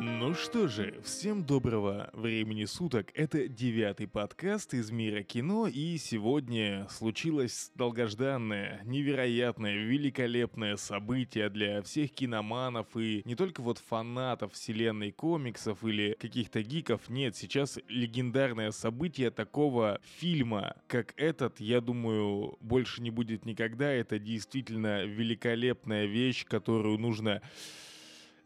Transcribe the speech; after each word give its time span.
Ну 0.00 0.32
что 0.32 0.68
же, 0.68 1.00
всем 1.02 1.44
доброго 1.44 2.10
времени 2.12 2.66
суток. 2.66 3.10
Это 3.14 3.48
девятый 3.48 4.06
подкаст 4.06 4.72
из 4.72 4.92
мира 4.92 5.24
кино, 5.24 5.66
и 5.66 5.98
сегодня 5.98 6.86
случилось 6.88 7.72
долгожданное, 7.74 8.80
невероятное, 8.84 9.74
великолепное 9.74 10.76
событие 10.76 11.48
для 11.50 11.82
всех 11.82 12.12
киноманов 12.12 12.86
и 12.96 13.22
не 13.24 13.34
только 13.34 13.60
вот 13.60 13.78
фанатов 13.78 14.52
вселенной 14.52 15.10
комиксов 15.10 15.82
или 15.82 16.16
каких-то 16.20 16.62
гиков. 16.62 17.08
Нет, 17.08 17.34
сейчас 17.34 17.80
легендарное 17.88 18.70
событие 18.70 19.32
такого 19.32 20.00
фильма, 20.20 20.76
как 20.86 21.12
этот, 21.16 21.58
я 21.58 21.80
думаю, 21.80 22.56
больше 22.60 23.02
не 23.02 23.10
будет 23.10 23.44
никогда. 23.44 23.90
Это 23.90 24.20
действительно 24.20 25.04
великолепная 25.04 26.06
вещь, 26.06 26.44
которую 26.46 26.98
нужно 26.98 27.42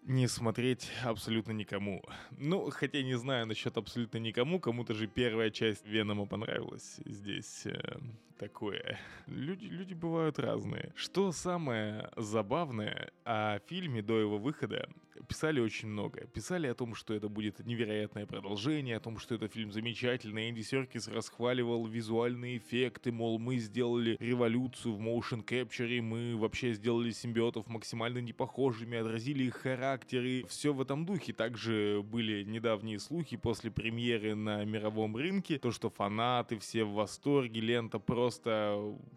не 0.03 0.29
смотреть 0.29 0.91
абсолютно 1.05 1.53
никому. 1.53 2.03
Ну, 2.39 2.71
хотя 2.71 3.03
не 3.03 3.17
знаю 3.17 3.47
насчет 3.47 3.77
абсолютно 3.77 4.19
никому, 4.19 4.61
кому-то 4.61 4.95
же 4.95 5.07
первая 5.07 5.51
часть 5.51 5.87
Венома 5.87 6.27
понравилась. 6.27 7.01
Здесь 7.05 7.67
э, 7.67 7.99
такое. 8.43 8.99
Люди, 9.27 9.67
люди 9.67 9.95
бывают 9.95 10.39
разные. 10.39 10.93
Что 10.97 11.33
самое 11.33 12.11
забавное 12.17 13.13
о 13.25 13.61
фильме 13.69 14.03
до 14.03 14.19
его 14.19 14.39
выхода, 14.39 14.89
писали 15.29 15.61
очень 15.61 15.89
много. 15.89 16.27
Писали 16.27 16.67
о 16.67 16.75
том, 16.75 16.95
что 16.95 17.15
это 17.15 17.29
будет 17.29 17.65
невероятное 17.65 18.27
продолжение, 18.27 18.97
о 18.97 19.01
том, 19.01 19.19
что 19.19 19.37
это 19.37 19.47
фильм 19.49 19.71
замечательный. 19.71 20.51
Энди 20.51 20.63
Серкис 20.63 21.07
расхваливал 21.09 21.87
визуальные 21.87 22.59
эффекты, 22.59 23.13
мол, 23.13 23.39
мы 23.39 23.59
сделали 23.59 24.17
революцию 24.19 24.95
в 24.95 25.01
motion 25.01 25.45
capture, 25.45 26.01
мы 26.03 26.37
вообще 26.37 26.73
сделали 26.73 27.11
симбиотов 27.11 27.69
максимально 27.69 28.19
непохожими, 28.19 28.99
отразили 28.99 29.45
их 29.45 29.55
характер, 29.55 29.93
характеры, 29.93 30.45
все 30.49 30.73
в 30.73 30.81
этом 30.81 31.05
духе. 31.05 31.33
Также 31.33 32.03
были 32.05 32.45
недавние 32.45 32.99
слухи 32.99 33.37
после 33.37 33.71
премьеры 33.71 34.35
на 34.35 34.65
мировом 34.65 35.17
рынке, 35.17 35.59
то, 35.59 35.71
что 35.71 35.91
фанаты 35.91 36.59
все 36.59 36.85
в 36.85 36.93
восторге, 36.93 37.61
лента 37.61 37.99
просто 37.99 38.32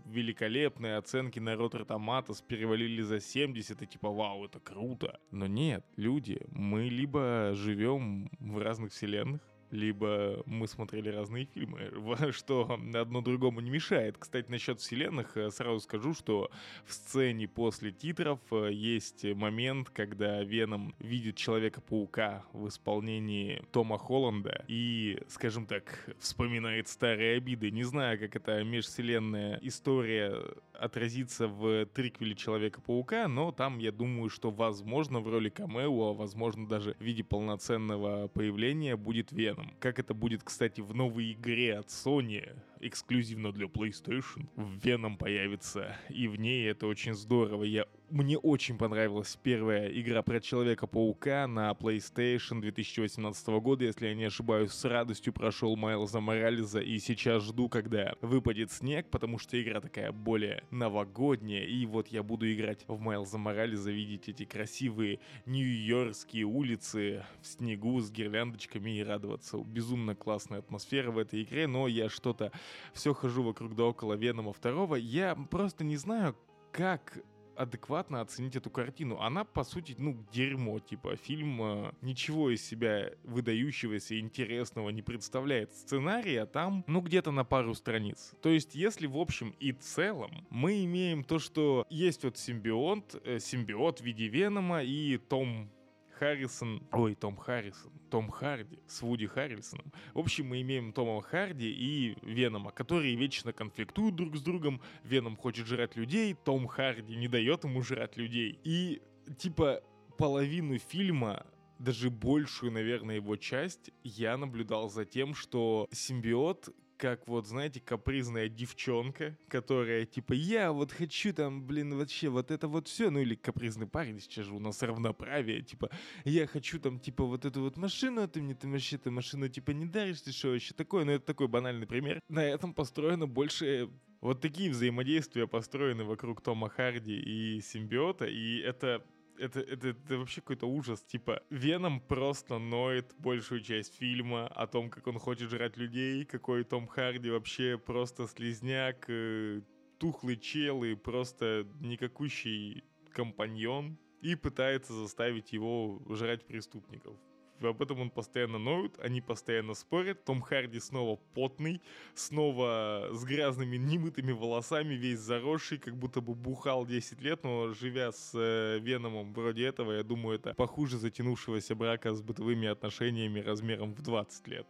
великолепная, 0.05 0.97
оценки 0.97 1.39
на 1.39 1.53
Rotter 1.53 1.85
Tomatoes 1.85 2.43
перевалили 2.45 3.01
за 3.01 3.19
70, 3.19 3.81
и 3.81 3.85
типа, 3.87 4.09
вау, 4.09 4.45
это 4.45 4.59
круто. 4.59 5.19
Но 5.31 5.47
нет, 5.47 5.85
люди, 5.95 6.41
мы 6.51 6.89
либо 6.89 7.51
живем 7.53 8.29
в 8.39 8.57
разных 8.59 8.91
вселенных, 8.91 9.41
либо 9.71 10.43
мы 10.45 10.67
смотрели 10.67 11.09
разные 11.09 11.45
фильмы, 11.45 11.91
что 12.31 12.79
одно 12.93 13.21
другому 13.21 13.59
не 13.61 13.69
мешает. 13.69 14.17
Кстати, 14.17 14.49
насчет 14.49 14.79
вселенных 14.79 15.37
э, 15.37 15.49
сразу 15.51 15.79
скажу, 15.79 16.13
что 16.13 16.49
в 16.85 16.93
сцене 16.93 17.47
после 17.47 17.91
титров 17.91 18.39
э, 18.51 18.71
есть 18.71 19.23
момент, 19.23 19.89
когда 19.89 20.43
Веном 20.43 20.95
видит 20.99 21.35
Человека-паука 21.35 22.43
в 22.53 22.67
исполнении 22.67 23.61
Тома 23.71 23.97
Холланда 23.97 24.65
и, 24.67 25.21
скажем 25.27 25.65
так, 25.65 26.09
вспоминает 26.19 26.87
старые 26.87 27.37
обиды. 27.37 27.71
Не 27.71 27.83
знаю, 27.83 28.19
как 28.19 28.35
эта 28.35 28.63
межвселенная 28.63 29.59
история 29.61 30.41
отразится 30.79 31.47
в 31.47 31.85
триквеле 31.87 32.35
Человека-паука, 32.35 33.27
но 33.27 33.51
там, 33.51 33.79
я 33.79 33.91
думаю, 33.91 34.29
что 34.29 34.51
возможно 34.51 35.19
в 35.19 35.27
роли 35.27 35.49
камео, 35.49 36.09
а 36.09 36.13
возможно 36.13 36.67
даже 36.67 36.93
в 36.93 37.01
виде 37.01 37.23
полноценного 37.23 38.27
появления 38.27 38.95
будет 38.95 39.31
Веном. 39.31 39.73
Как 39.79 39.99
это 39.99 40.13
будет, 40.13 40.43
кстати, 40.43 40.81
в 40.81 40.93
новой 40.93 41.33
игре 41.33 41.77
от 41.77 41.87
Sony, 41.87 42.55
эксклюзивно 42.79 43.51
для 43.51 43.67
PlayStation. 43.67 44.47
Веном 44.55 45.17
появится, 45.17 45.97
и 46.09 46.27
в 46.27 46.35
ней 46.37 46.69
это 46.69 46.87
очень 46.87 47.13
здорово. 47.13 47.63
Я 47.63 47.85
мне 48.09 48.37
очень 48.37 48.77
понравилась 48.77 49.37
первая 49.41 49.87
игра 49.87 50.21
про 50.21 50.39
Человека-паука 50.39 51.47
на 51.47 51.71
PlayStation 51.71 52.61
2018 52.61 53.47
года, 53.47 53.85
если 53.85 54.07
я 54.07 54.15
не 54.15 54.25
ошибаюсь, 54.25 54.71
с 54.71 54.85
радостью 54.85 55.33
прошел 55.33 55.75
Майлза 55.75 56.19
Морализа 56.19 56.79
и 56.79 56.99
сейчас 56.99 57.43
жду, 57.43 57.69
когда 57.69 58.15
выпадет 58.21 58.71
снег, 58.71 59.09
потому 59.09 59.39
что 59.39 59.61
игра 59.61 59.81
такая 59.81 60.11
более 60.11 60.63
новогодняя, 60.71 61.63
и 61.63 61.85
вот 61.85 62.07
я 62.09 62.23
буду 62.23 62.51
играть 62.51 62.85
в 62.87 62.99
Майлза 62.99 63.37
Морализа, 63.37 63.91
видеть 63.91 64.29
эти 64.29 64.45
красивые 64.45 65.19
нью-йоркские 65.45 66.45
улицы 66.45 67.25
в 67.41 67.47
снегу 67.47 67.99
с 67.99 68.11
гирляндочками 68.11 68.97
и 68.97 69.03
радоваться. 69.03 69.57
Безумно 69.57 70.15
классная 70.15 70.59
атмосфера 70.59 71.11
в 71.11 71.17
этой 71.17 71.43
игре, 71.43 71.67
но 71.67 71.87
я 71.87 72.09
что-то 72.09 72.51
все 72.93 73.13
хожу 73.13 73.43
вокруг 73.43 73.75
да 73.75 73.85
около 73.85 74.13
Венома 74.13 74.53
второго. 74.53 74.95
Я 74.95 75.35
просто 75.35 75.83
не 75.83 75.97
знаю, 75.97 76.35
как 76.71 77.19
адекватно 77.55 78.21
оценить 78.21 78.55
эту 78.55 78.69
картину. 78.69 79.19
Она, 79.19 79.43
по 79.43 79.63
сути, 79.63 79.95
ну, 79.97 80.17
дерьмо, 80.31 80.79
типа, 80.79 81.15
фильм 81.15 81.61
э, 81.61 81.91
ничего 82.01 82.49
из 82.49 82.65
себя 82.65 83.11
выдающегося, 83.23 84.19
интересного 84.19 84.89
не 84.89 85.01
представляет. 85.01 85.73
Сценария 85.73 86.45
там, 86.45 86.83
ну, 86.87 87.01
где-то 87.01 87.31
на 87.31 87.43
пару 87.43 87.73
страниц. 87.73 88.33
То 88.41 88.49
есть, 88.49 88.75
если 88.75 89.07
в 89.07 89.17
общем 89.17 89.55
и 89.59 89.71
целом 89.71 90.45
мы 90.49 90.83
имеем 90.85 91.23
то, 91.23 91.39
что 91.39 91.85
есть 91.89 92.23
вот 92.23 92.37
симбионт, 92.37 93.15
э, 93.23 93.39
симбиот 93.39 93.99
в 93.99 94.03
виде 94.03 94.27
Венома 94.27 94.83
и 94.83 95.17
Том 95.17 95.69
Харрисон, 96.17 96.81
ой, 96.91 97.15
Том 97.15 97.35
Харрисон, 97.35 97.91
Том 98.09 98.29
Харди 98.29 98.79
с 98.87 99.01
Вуди 99.01 99.27
Харрисоном. 99.27 99.91
В 100.13 100.19
общем, 100.19 100.47
мы 100.47 100.61
имеем 100.61 100.93
Тома 100.93 101.21
Харди 101.21 101.69
и 101.69 102.17
Венома, 102.21 102.71
которые 102.71 103.15
вечно 103.15 103.51
конфликтуют 103.53 104.15
друг 104.15 104.35
с 104.37 104.41
другом. 104.41 104.81
Веном 105.03 105.35
хочет 105.35 105.67
жрать 105.67 105.95
людей, 105.95 106.33
Том 106.33 106.67
Харди 106.67 107.15
не 107.15 107.27
дает 107.27 107.63
ему 107.63 107.81
жрать 107.81 108.17
людей. 108.17 108.59
И, 108.63 109.01
типа, 109.37 109.83
половину 110.17 110.77
фильма 110.77 111.45
даже 111.79 112.09
большую, 112.09 112.71
наверное, 112.71 113.15
его 113.15 113.35
часть 113.35 113.91
я 114.03 114.37
наблюдал 114.37 114.89
за 114.89 115.05
тем, 115.05 115.35
что 115.35 115.87
симбиот 115.91 116.69
как 116.97 117.27
вот, 117.27 117.47
знаете, 117.47 117.79
капризная 117.79 118.49
девчонка, 118.49 119.37
которая 119.47 120.05
типа, 120.05 120.33
я 120.33 120.71
вот 120.71 120.91
хочу 120.91 121.33
там, 121.33 121.65
блин, 121.65 121.97
вообще 121.97 122.29
вот 122.29 122.51
это 122.51 122.67
вот 122.67 122.87
все, 122.87 123.09
ну 123.09 123.19
или 123.19 123.35
капризный 123.35 123.87
парень, 123.87 124.19
сейчас 124.19 124.45
же 124.45 124.53
у 124.53 124.59
нас 124.59 124.81
равноправие, 124.81 125.61
типа, 125.61 125.89
я 126.23 126.47
хочу 126.47 126.79
там, 126.79 126.99
типа, 126.99 127.23
вот 127.25 127.45
эту 127.45 127.61
вот 127.61 127.77
машину, 127.77 128.21
а 128.21 128.27
ты 128.27 128.41
мне 128.41 128.55
там 128.55 128.71
вообще 128.71 128.95
эту 128.95 129.11
машину, 129.11 129.47
типа, 129.49 129.71
не 129.71 129.85
даришь, 129.85 130.21
ты 130.21 130.31
что 130.31 130.49
вообще 130.49 130.73
такое, 130.73 131.05
ну 131.05 131.11
это 131.11 131.25
такой 131.25 131.47
банальный 131.47 131.87
пример. 131.87 132.19
На 132.29 132.43
этом 132.43 132.73
построено 132.73 133.27
больше 133.27 133.89
вот 134.21 134.41
такие 134.41 134.71
взаимодействия 134.71 135.47
построены 135.47 136.03
вокруг 136.03 136.41
Тома 136.41 136.69
Харди 136.69 137.15
и 137.15 137.61
симбиота, 137.61 138.25
и 138.25 138.57
это 138.57 139.05
это, 139.39 139.59
это, 139.59 139.89
это 139.89 140.17
вообще 140.17 140.41
какой-то 140.41 140.67
ужас. 140.67 141.01
Типа, 141.03 141.41
Веном 141.49 141.99
просто 141.99 142.57
ноет 142.57 143.13
большую 143.17 143.61
часть 143.61 143.95
фильма 143.97 144.47
о 144.47 144.67
том, 144.67 144.89
как 144.89 145.07
он 145.07 145.19
хочет 145.19 145.49
жрать 145.49 145.77
людей, 145.77 146.25
какой 146.25 146.63
Том 146.63 146.87
Харди 146.87 147.29
вообще 147.29 147.77
просто 147.77 148.27
слезняк, 148.27 149.05
э, 149.07 149.61
тухлый 149.97 150.37
чел 150.37 150.83
и 150.83 150.95
просто 150.95 151.67
никакущий 151.79 152.83
компаньон 153.11 153.97
и 154.21 154.35
пытается 154.35 154.93
заставить 154.93 155.53
его 155.53 156.01
жрать 156.09 156.45
преступников 156.45 157.15
об 157.61 157.81
этом 157.81 157.99
он 157.99 158.09
постоянно 158.09 158.57
ноют, 158.57 158.97
они 158.99 159.21
постоянно 159.21 159.73
спорят. 159.73 160.23
Том 160.23 160.41
Харди 160.41 160.79
снова 160.79 161.19
потный, 161.33 161.81
снова 162.13 163.09
с 163.11 163.23
грязными 163.23 163.77
немытыми 163.77 164.31
волосами, 164.31 164.93
весь 164.93 165.19
заросший, 165.19 165.77
как 165.77 165.95
будто 165.95 166.21
бы 166.21 166.33
бухал 166.33 166.85
10 166.85 167.21
лет, 167.21 167.43
но 167.43 167.73
живя 167.73 168.11
с 168.11 168.31
э, 168.33 168.79
Веномом 168.79 169.33
вроде 169.33 169.65
этого, 169.65 169.93
я 169.93 170.03
думаю, 170.03 170.37
это 170.37 170.53
похуже 170.53 170.97
затянувшегося 170.97 171.75
брака 171.75 172.13
с 172.13 172.21
бытовыми 172.21 172.67
отношениями 172.67 173.39
размером 173.39 173.93
в 173.93 174.01
20 174.01 174.47
лет. 174.47 174.67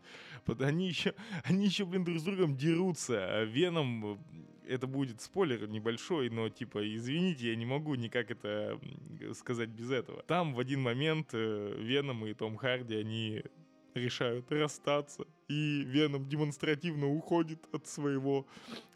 Они 0.60 0.88
еще, 0.88 1.14
они 1.44 1.66
еще, 1.66 1.86
блин, 1.86 2.04
друг 2.04 2.20
с 2.20 2.24
другом 2.24 2.56
дерутся. 2.56 3.26
А 3.26 3.44
Веном 3.46 4.20
это 4.68 4.88
будет 4.88 5.22
спойлер 5.22 5.68
небольшой, 5.68 6.30
но 6.30 6.50
типа, 6.50 6.96
извините, 6.96 7.50
я 7.50 7.56
не 7.56 7.66
могу 7.66 7.96
никак 7.96 8.32
это 8.32 8.80
сказать 9.34 9.70
без 9.70 9.92
этого. 9.92 10.24
Там 10.24 10.54
в 10.54 10.60
один 10.60 10.82
момент 10.82 11.30
э, 11.34 11.76
Веном 11.78 12.26
и 12.26 12.34
Том 12.34 12.58
Харди, 12.58 12.96
они 12.96 13.44
решают 13.94 14.52
расстаться, 14.52 15.26
и 15.48 15.84
Веном 15.86 16.28
демонстративно 16.28 17.08
уходит 17.08 17.60
от 17.72 17.88
своего 17.88 18.46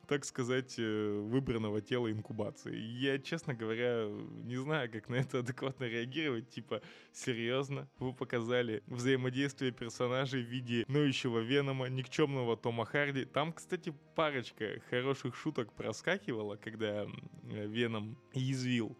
так 0.09 0.25
сказать, 0.25 0.73
э, 0.79 1.19
выбранного 1.29 1.81
тела 1.81 2.11
инкубации. 2.11 2.75
Я, 2.75 3.19
честно 3.19 3.53
говоря, 3.53 4.07
не 4.43 4.55
знаю, 4.55 4.91
как 4.91 5.07
на 5.07 5.15
это 5.15 5.39
адекватно 5.39 5.83
реагировать. 5.83 6.49
Типа, 6.49 6.81
серьезно? 7.13 7.87
Вы 7.99 8.13
показали 8.13 8.81
взаимодействие 8.87 9.71
персонажей 9.71 10.41
в 10.41 10.47
виде 10.47 10.83
ноющего 10.87 11.39
Венома, 11.39 11.89
никчемного 11.89 12.57
Тома 12.57 12.85
Харди. 12.85 13.25
Там, 13.25 13.53
кстати, 13.53 13.93
парочка 14.15 14.81
хороших 14.89 15.35
шуток 15.35 15.73
проскакивала, 15.73 16.55
когда 16.55 17.05
Веном 17.43 18.17
язвил 18.33 18.97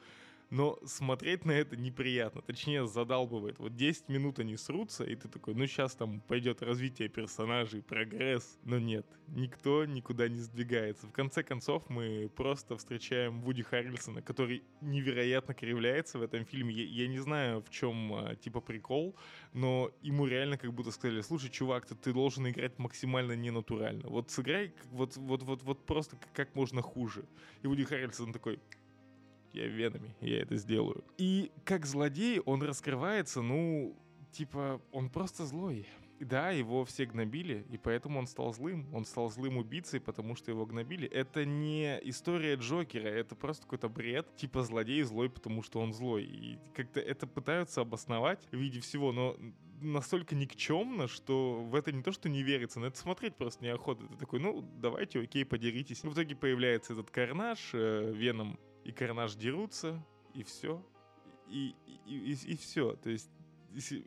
но 0.50 0.80
смотреть 0.86 1.46
на 1.46 1.51
это 1.51 1.78
неприятно, 1.78 2.42
точнее 2.42 2.88
задалбывает. 2.88 3.60
Вот 3.60 3.75
10 3.75 4.10
минут 4.10 4.40
они 4.40 4.57
срутся, 4.57 5.04
и 5.04 5.16
ты 5.16 5.28
такой, 5.28 5.54
ну 5.54 5.66
сейчас 5.68 5.96
там 5.96 6.22
пойдет 6.22 6.62
развитие 6.62 7.07
персонажей, 7.07 7.81
прогресс, 7.81 8.57
но 8.63 8.80
нет, 8.80 9.06
никто 9.28 9.86
никуда 9.86 10.28
не 10.28 10.40
сдвигается. 10.40 11.07
В 11.07 11.12
конце 11.12 11.44
концов 11.44 11.90
мы 11.90 12.30
просто 12.36 12.78
встречаем 12.78 13.42
Вуди 13.42 13.62
Харрельсона, 13.62 14.22
который 14.22 14.63
невероятно 14.81 15.54
кривляется 15.54 16.18
в 16.18 16.24
этом 16.24 16.46
фильме. 16.46 16.74
Я, 16.74 17.04
я 17.04 17.07
не 17.07 17.19
знаю, 17.19 17.62
в 17.62 17.69
чем 17.69 18.13
а, 18.13 18.36
типа 18.36 18.62
прикол, 18.62 19.16
но 19.54 19.92
ему 20.01 20.25
реально 20.25 20.57
как 20.57 20.74
будто 20.74 20.92
сказали, 20.92 21.22
слушай, 21.22 21.50
чувак, 21.50 21.86
ты, 21.86 21.96
ты 21.96 22.13
должен 22.13 22.48
играть 22.48 22.78
максимально 22.80 23.34
ненатурально. 23.34 24.10
Вот 24.10 24.31
сыграй 24.31 24.74
вот, 24.92 25.16
вот, 25.18 25.44
вот, 25.44 25.63
вот 25.63 25.86
просто 25.86 26.18
как 26.34 26.56
можно 26.56 26.81
хуже. 26.81 27.25
И 27.62 27.68
Вуди 27.68 27.84
Харрельсон 27.84 28.34
такой, 28.34 28.60
я 29.54 29.68
венами, 29.68 30.16
я 30.22 30.42
это 30.42 30.56
сделаю. 30.56 31.04
И 31.18 31.51
как 31.63 31.86
злодей 31.86 32.40
он 32.40 32.62
раскрывается, 32.63 33.42
ну, 33.42 33.96
типа, 34.31 34.81
он 34.92 35.10
просто 35.10 35.46
злой. 35.46 35.86
Да, 36.19 36.51
его 36.51 36.84
все 36.84 37.06
гнобили, 37.06 37.66
и 37.72 37.78
поэтому 37.78 38.19
он 38.19 38.28
стал 38.28 38.54
злым. 38.54 38.94
Он 38.94 39.06
стал 39.06 39.30
злым 39.30 39.57
убийцей, 39.57 40.01
потому 40.01 40.36
что 40.36 40.51
его 40.51 40.66
гнобили. 40.66 41.07
Это 41.07 41.46
не 41.46 41.98
история 42.04 42.56
Джокера, 42.56 43.07
это 43.07 43.36
просто 43.36 43.63
какой-то 43.63 43.88
бред. 43.88 44.28
Типа 44.36 44.63
злодей 44.63 45.01
злой, 45.04 45.30
потому 45.30 45.63
что 45.63 45.80
он 45.80 45.94
злой. 45.94 46.25
И 46.25 46.60
как-то 46.75 47.00
это 47.00 47.25
пытаются 47.25 47.81
обосновать 47.81 48.46
в 48.51 48.57
виде 48.57 48.81
всего, 48.81 49.13
но 49.13 49.38
настолько 49.81 50.36
никчемно, 50.36 51.07
что 51.07 51.62
в 51.62 51.74
это 51.74 51.94
не 51.94 52.04
то, 52.04 52.12
что 52.12 52.28
не 52.28 52.44
верится, 52.44 52.81
но 52.81 52.88
это 52.88 52.98
смотреть 52.98 53.36
просто 53.36 53.63
неохота. 53.63 54.06
Ты 54.07 54.18
такой, 54.18 54.40
ну, 54.40 54.62
давайте, 54.62 55.22
окей, 55.22 55.46
подеритесь. 55.46 56.04
в 56.04 56.13
итоге 56.13 56.36
появляется 56.36 56.94
этот 56.94 57.10
карнаж, 57.12 57.72
э, 57.74 58.12
Веном 58.13 58.60
и 58.89 58.91
Карнаж 58.91 59.36
дерутся, 59.36 60.03
и 60.33 60.44
все. 60.44 60.83
И, 61.47 61.75
и, 62.07 62.33
и, 62.33 62.53
и 62.53 62.57
все. 62.57 62.95
То 62.95 63.09
есть 63.09 63.30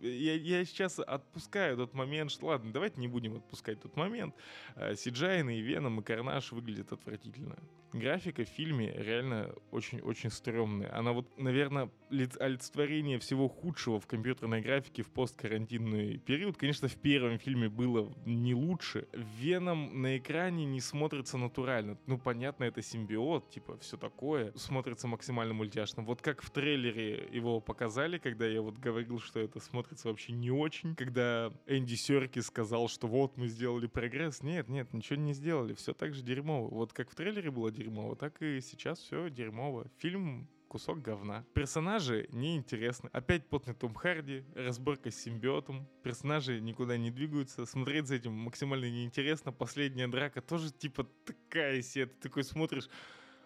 я, 0.00 0.34
я 0.34 0.64
сейчас 0.64 0.98
отпускаю 0.98 1.76
тот 1.76 1.94
момент, 1.94 2.30
что 2.30 2.46
ладно, 2.46 2.72
давайте 2.72 3.00
не 3.00 3.08
будем 3.08 3.36
отпускать 3.36 3.80
тот 3.80 3.96
момент. 3.96 4.34
Э, 4.74 4.94
Сиджайн 4.94 5.48
и 5.50 5.60
Веном 5.60 6.00
и 6.00 6.02
Карнаж 6.02 6.50
выглядят 6.52 6.92
отвратительно. 6.92 7.56
Графика 7.92 8.44
в 8.44 8.48
фильме 8.48 8.92
реально 8.96 9.54
очень-очень 9.70 10.30
стрёмная. 10.30 10.94
Она 10.96 11.12
вот, 11.12 11.26
наверное, 11.38 11.90
олицетворение 12.10 13.18
всего 13.18 13.48
худшего 13.48 14.00
в 14.00 14.06
компьютерной 14.06 14.60
графике 14.60 15.02
в 15.02 15.10
посткарантинный 15.10 16.18
период. 16.18 16.56
Конечно, 16.56 16.88
в 16.88 16.96
первом 16.96 17.38
фильме 17.38 17.68
было 17.68 18.12
не 18.24 18.54
лучше. 18.54 19.08
Веном 19.12 20.02
на 20.02 20.16
экране 20.16 20.64
не 20.64 20.80
смотрится 20.80 21.36
натурально. 21.36 21.98
Ну, 22.06 22.18
понятно, 22.18 22.64
это 22.64 22.82
симбиот, 22.82 23.50
типа, 23.50 23.78
все 23.78 23.96
такое. 23.96 24.52
Смотрится 24.56 25.06
максимально 25.06 25.54
мультяшно. 25.54 26.02
Вот 26.02 26.22
как 26.22 26.42
в 26.42 26.50
трейлере 26.50 27.28
его 27.30 27.60
показали, 27.60 28.18
когда 28.18 28.46
я 28.46 28.62
вот 28.62 28.78
говорил, 28.78 29.20
что 29.20 29.40
это 29.40 29.60
смотрится 29.60 30.08
вообще 30.08 30.32
не 30.32 30.50
очень. 30.50 30.94
Когда 30.94 31.52
Энди 31.66 31.94
Серки 31.94 32.38
сказал, 32.40 32.88
что 32.88 33.06
вот 33.06 33.36
мы 33.36 33.48
сделали 33.48 33.86
прогресс. 33.86 34.42
Нет, 34.42 34.68
нет, 34.68 34.92
ничего 34.92 35.16
не 35.16 35.34
сделали. 35.34 35.74
Все 35.74 35.92
так 35.92 36.14
же 36.14 36.22
дерьмово. 36.22 36.68
Вот 36.68 36.92
как 36.92 37.10
в 37.10 37.14
трейлере 37.14 37.50
было 37.50 37.70
дерьмово, 37.82 38.16
так 38.16 38.40
и 38.42 38.60
сейчас 38.60 38.98
все 38.98 39.28
дерьмово. 39.28 39.90
Фильм 39.98 40.48
кусок 40.68 41.02
говна. 41.02 41.44
Персонажи 41.52 42.28
неинтересны. 42.30 43.10
Опять 43.12 43.46
потный 43.48 43.74
Том 43.74 43.94
Харди, 43.94 44.44
разборка 44.54 45.10
с 45.10 45.16
симбиотом. 45.16 45.88
Персонажи 46.02 46.60
никуда 46.60 46.96
не 46.96 47.10
двигаются. 47.10 47.66
Смотреть 47.66 48.06
за 48.06 48.14
этим 48.14 48.32
максимально 48.32 48.90
неинтересно. 48.90 49.52
Последняя 49.52 50.08
драка 50.08 50.40
тоже 50.40 50.72
типа 50.72 51.06
такая 51.26 51.82
себе. 51.82 52.06
Ты 52.06 52.28
такой 52.28 52.44
смотришь, 52.44 52.88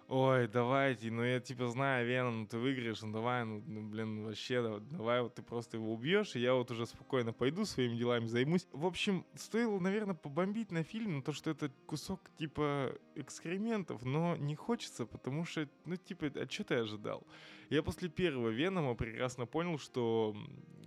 ой, 0.08 0.48
давайте, 0.48 1.10
ну 1.10 1.22
я 1.22 1.40
типа 1.40 1.68
знаю, 1.68 2.06
Веном, 2.06 2.40
ну 2.40 2.46
ты 2.46 2.58
выиграешь, 2.58 3.02
ну 3.02 3.12
давай, 3.12 3.44
ну, 3.44 3.62
ну 3.66 3.82
блин, 3.88 4.24
вообще, 4.24 4.62
давай, 4.62 4.80
давай 4.80 5.22
вот 5.22 5.34
ты 5.34 5.42
просто 5.42 5.76
его 5.76 5.92
убьешь, 5.92 6.36
и 6.36 6.40
я 6.40 6.54
вот 6.54 6.70
уже 6.70 6.86
спокойно 6.86 7.32
пойду 7.32 7.64
своими 7.64 7.96
делами 7.96 8.26
займусь. 8.26 8.66
В 8.72 8.86
общем, 8.86 9.24
стоило, 9.34 9.78
наверное, 9.78 10.14
побомбить 10.14 10.70
на 10.70 10.84
фильм, 10.84 11.22
то, 11.22 11.32
что 11.32 11.50
это 11.50 11.70
кусок 11.86 12.20
типа 12.38 12.92
экскрементов, 13.14 14.04
но 14.04 14.36
не 14.36 14.54
хочется, 14.54 15.06
потому 15.06 15.44
что, 15.44 15.68
ну 15.84 15.96
типа, 15.96 16.26
а 16.34 16.46
что 16.48 16.64
ты 16.64 16.74
ожидал? 16.76 17.26
Я 17.70 17.82
после 17.82 18.08
первого 18.08 18.50
Венома 18.50 18.94
прекрасно 18.94 19.46
понял, 19.46 19.78
что 19.78 20.36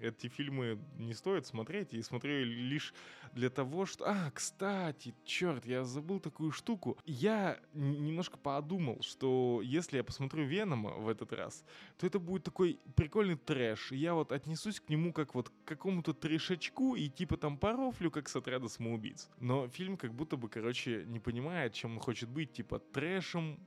эти 0.01 0.27
фильмы 0.27 0.79
не 0.97 1.13
стоит 1.13 1.45
смотреть, 1.45 1.93
и 1.93 2.01
смотрю 2.01 2.45
лишь 2.45 2.93
для 3.33 3.49
того, 3.49 3.85
что... 3.85 4.05
А, 4.07 4.31
кстати, 4.31 5.13
черт, 5.25 5.65
я 5.65 5.83
забыл 5.83 6.19
такую 6.19 6.51
штуку. 6.51 6.97
Я 7.05 7.59
немножко 7.73 8.37
подумал, 8.37 9.01
что 9.01 9.61
если 9.63 9.97
я 9.97 10.03
посмотрю 10.03 10.45
Венома 10.45 10.91
в 10.91 11.09
этот 11.09 11.33
раз, 11.33 11.65
то 11.97 12.07
это 12.07 12.19
будет 12.19 12.43
такой 12.43 12.79
прикольный 12.95 13.35
трэш. 13.35 13.91
Я 13.91 14.13
вот 14.13 14.31
отнесусь 14.31 14.79
к 14.79 14.89
нему 14.89 15.13
как 15.13 15.35
вот 15.35 15.49
к 15.49 15.53
какому-то 15.65 16.13
трешачку 16.13 16.95
и 16.95 17.09
типа 17.09 17.37
там 17.37 17.57
порофлю, 17.57 18.09
как 18.09 18.29
с 18.29 18.35
отряда 18.35 18.69
самоубийц. 18.69 19.29
Но 19.39 19.67
фильм 19.67 19.97
как 19.97 20.13
будто 20.13 20.37
бы, 20.37 20.49
короче, 20.49 21.03
не 21.05 21.19
понимает, 21.19 21.73
чем 21.73 21.93
он 21.93 21.99
хочет 21.99 22.29
быть, 22.29 22.53
типа 22.53 22.79
трэшем, 22.79 23.59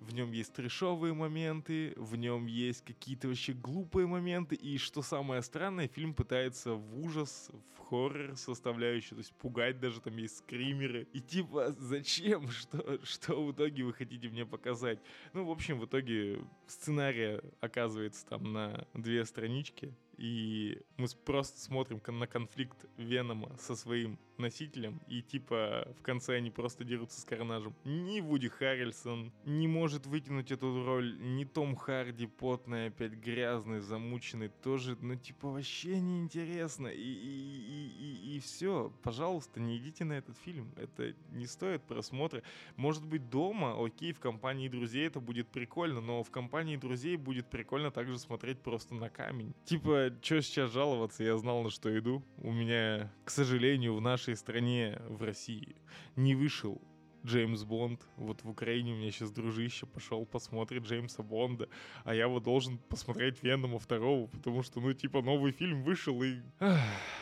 в 0.00 0.14
нем 0.14 0.32
есть 0.32 0.52
трешовые 0.54 1.14
моменты, 1.14 1.92
в 1.96 2.16
нем 2.16 2.46
есть 2.46 2.82
какие-то 2.82 3.28
вообще 3.28 3.52
глупые 3.52 4.06
моменты, 4.06 4.54
и 4.54 4.78
что 4.78 5.02
самое 5.02 5.42
странное, 5.42 5.88
фильм 5.88 6.14
пытается 6.14 6.74
в 6.74 6.98
ужас, 6.98 7.50
в 7.76 7.80
хоррор 7.84 8.36
составляющую, 8.36 9.10
то 9.10 9.18
есть 9.18 9.32
пугать 9.34 9.78
даже, 9.78 10.00
там 10.00 10.16
есть 10.16 10.38
скримеры. 10.38 11.06
И 11.12 11.20
типа, 11.20 11.74
зачем? 11.78 12.48
Что, 12.60 13.04
что 13.04 13.44
в 13.44 13.52
итоге 13.52 13.84
вы 13.84 13.92
хотите 13.92 14.28
мне 14.28 14.44
показать? 14.44 14.98
Ну, 15.32 15.44
в 15.44 15.50
общем, 15.50 15.78
в 15.78 15.86
итоге 15.86 16.44
сценария 16.66 17.42
оказывается 17.60 18.26
там 18.26 18.52
на 18.52 18.86
две 18.94 19.24
странички, 19.24 19.94
и 20.16 20.80
мы 20.96 21.06
просто 21.24 21.60
смотрим 21.60 22.00
на 22.06 22.26
конфликт 22.26 22.84
Венома 22.96 23.56
со 23.58 23.74
своим 23.74 24.18
носителем, 24.40 25.00
и 25.08 25.22
типа 25.22 25.88
в 25.98 26.02
конце 26.02 26.36
они 26.36 26.50
просто 26.50 26.84
дерутся 26.84 27.20
с 27.20 27.24
Карнажем. 27.24 27.74
Ни 27.84 28.20
Вуди 28.20 28.48
Харрельсон 28.48 29.32
не 29.44 29.68
может 29.68 30.06
вытянуть 30.06 30.50
эту 30.50 30.84
роль, 30.84 31.16
ни 31.20 31.44
Том 31.44 31.76
Харди 31.76 32.26
потный, 32.26 32.86
опять 32.86 33.12
грязный, 33.12 33.80
замученный, 33.80 34.48
тоже, 34.62 34.96
ну 35.00 35.14
типа 35.14 35.48
вообще 35.48 36.00
неинтересно. 36.00 36.88
И, 36.88 37.00
и, 37.00 37.60
и, 37.68 38.32
и, 38.32 38.36
и 38.36 38.40
все, 38.40 38.92
пожалуйста, 39.02 39.60
не 39.60 39.76
идите 39.76 40.04
на 40.04 40.14
этот 40.14 40.36
фильм, 40.38 40.72
это 40.76 41.14
не 41.30 41.46
стоит 41.46 41.82
просмотра. 41.82 42.42
Может 42.76 43.04
быть 43.04 43.30
дома, 43.30 43.76
окей, 43.78 44.12
в 44.12 44.20
компании 44.20 44.68
друзей 44.68 45.06
это 45.06 45.20
будет 45.20 45.48
прикольно, 45.48 46.00
но 46.00 46.22
в 46.22 46.30
компании 46.30 46.76
друзей 46.76 47.16
будет 47.16 47.46
прикольно 47.46 47.90
также 47.90 48.18
смотреть 48.18 48.58
просто 48.60 48.94
на 48.94 49.10
камень. 49.10 49.54
Типа, 49.64 50.12
что 50.22 50.40
сейчас 50.42 50.72
жаловаться, 50.72 51.24
я 51.24 51.36
знал, 51.36 51.62
на 51.62 51.70
что 51.70 51.96
иду. 51.98 52.22
У 52.38 52.52
меня, 52.52 53.12
к 53.24 53.30
сожалению, 53.30 53.94
в 53.94 54.00
нашей 54.00 54.29
нашей 54.30 54.36
стране, 54.36 54.98
в 55.08 55.22
России, 55.24 55.76
не 56.16 56.34
вышел 56.34 56.80
Джеймс 57.26 57.64
Бонд. 57.64 58.00
Вот 58.16 58.42
в 58.44 58.48
Украине 58.48 58.92
у 58.92 58.96
меня 58.96 59.10
сейчас 59.10 59.30
дружище 59.32 59.86
пошел 59.86 60.24
посмотреть 60.24 60.84
Джеймса 60.84 61.22
Бонда, 61.22 61.68
а 62.04 62.14
я 62.14 62.28
вот 62.28 62.44
должен 62.44 62.78
посмотреть 62.78 63.42
Венома 63.42 63.78
второго, 63.78 64.28
потому 64.28 64.62
что, 64.62 64.80
ну, 64.80 64.92
типа, 64.92 65.22
новый 65.22 65.52
фильм 65.52 65.82
вышел 65.82 66.22
и... 66.22 66.36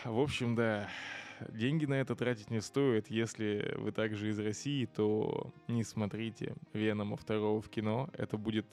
В 0.05 0.21
общем, 0.21 0.55
да, 0.55 0.89
деньги 1.49 1.87
на 1.87 1.95
это 1.95 2.15
тратить 2.15 2.51
не 2.51 2.61
стоит. 2.61 3.11
Если 3.11 3.75
вы 3.79 3.93
также 3.93 4.29
из 4.29 4.39
России, 4.39 4.85
то 4.85 5.53
не 5.67 5.85
смотрите 5.85 6.55
Венома 6.75 7.17
второго 7.17 7.61
в 7.61 7.69
кино. 7.71 8.11
Это 8.13 8.37
будет... 8.37 8.67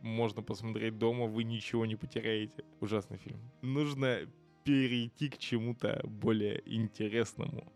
Можно 0.00 0.42
посмотреть 0.42 0.98
дома, 0.98 1.26
вы 1.26 1.44
ничего 1.44 1.86
не 1.86 1.96
потеряете. 1.96 2.64
Ужасный 2.80 3.18
фильм. 3.18 3.38
Нужно 3.60 4.20
перейти 4.64 5.28
к 5.28 5.38
чему-то 5.38 6.00
более 6.04 6.62
интересному. 6.64 7.72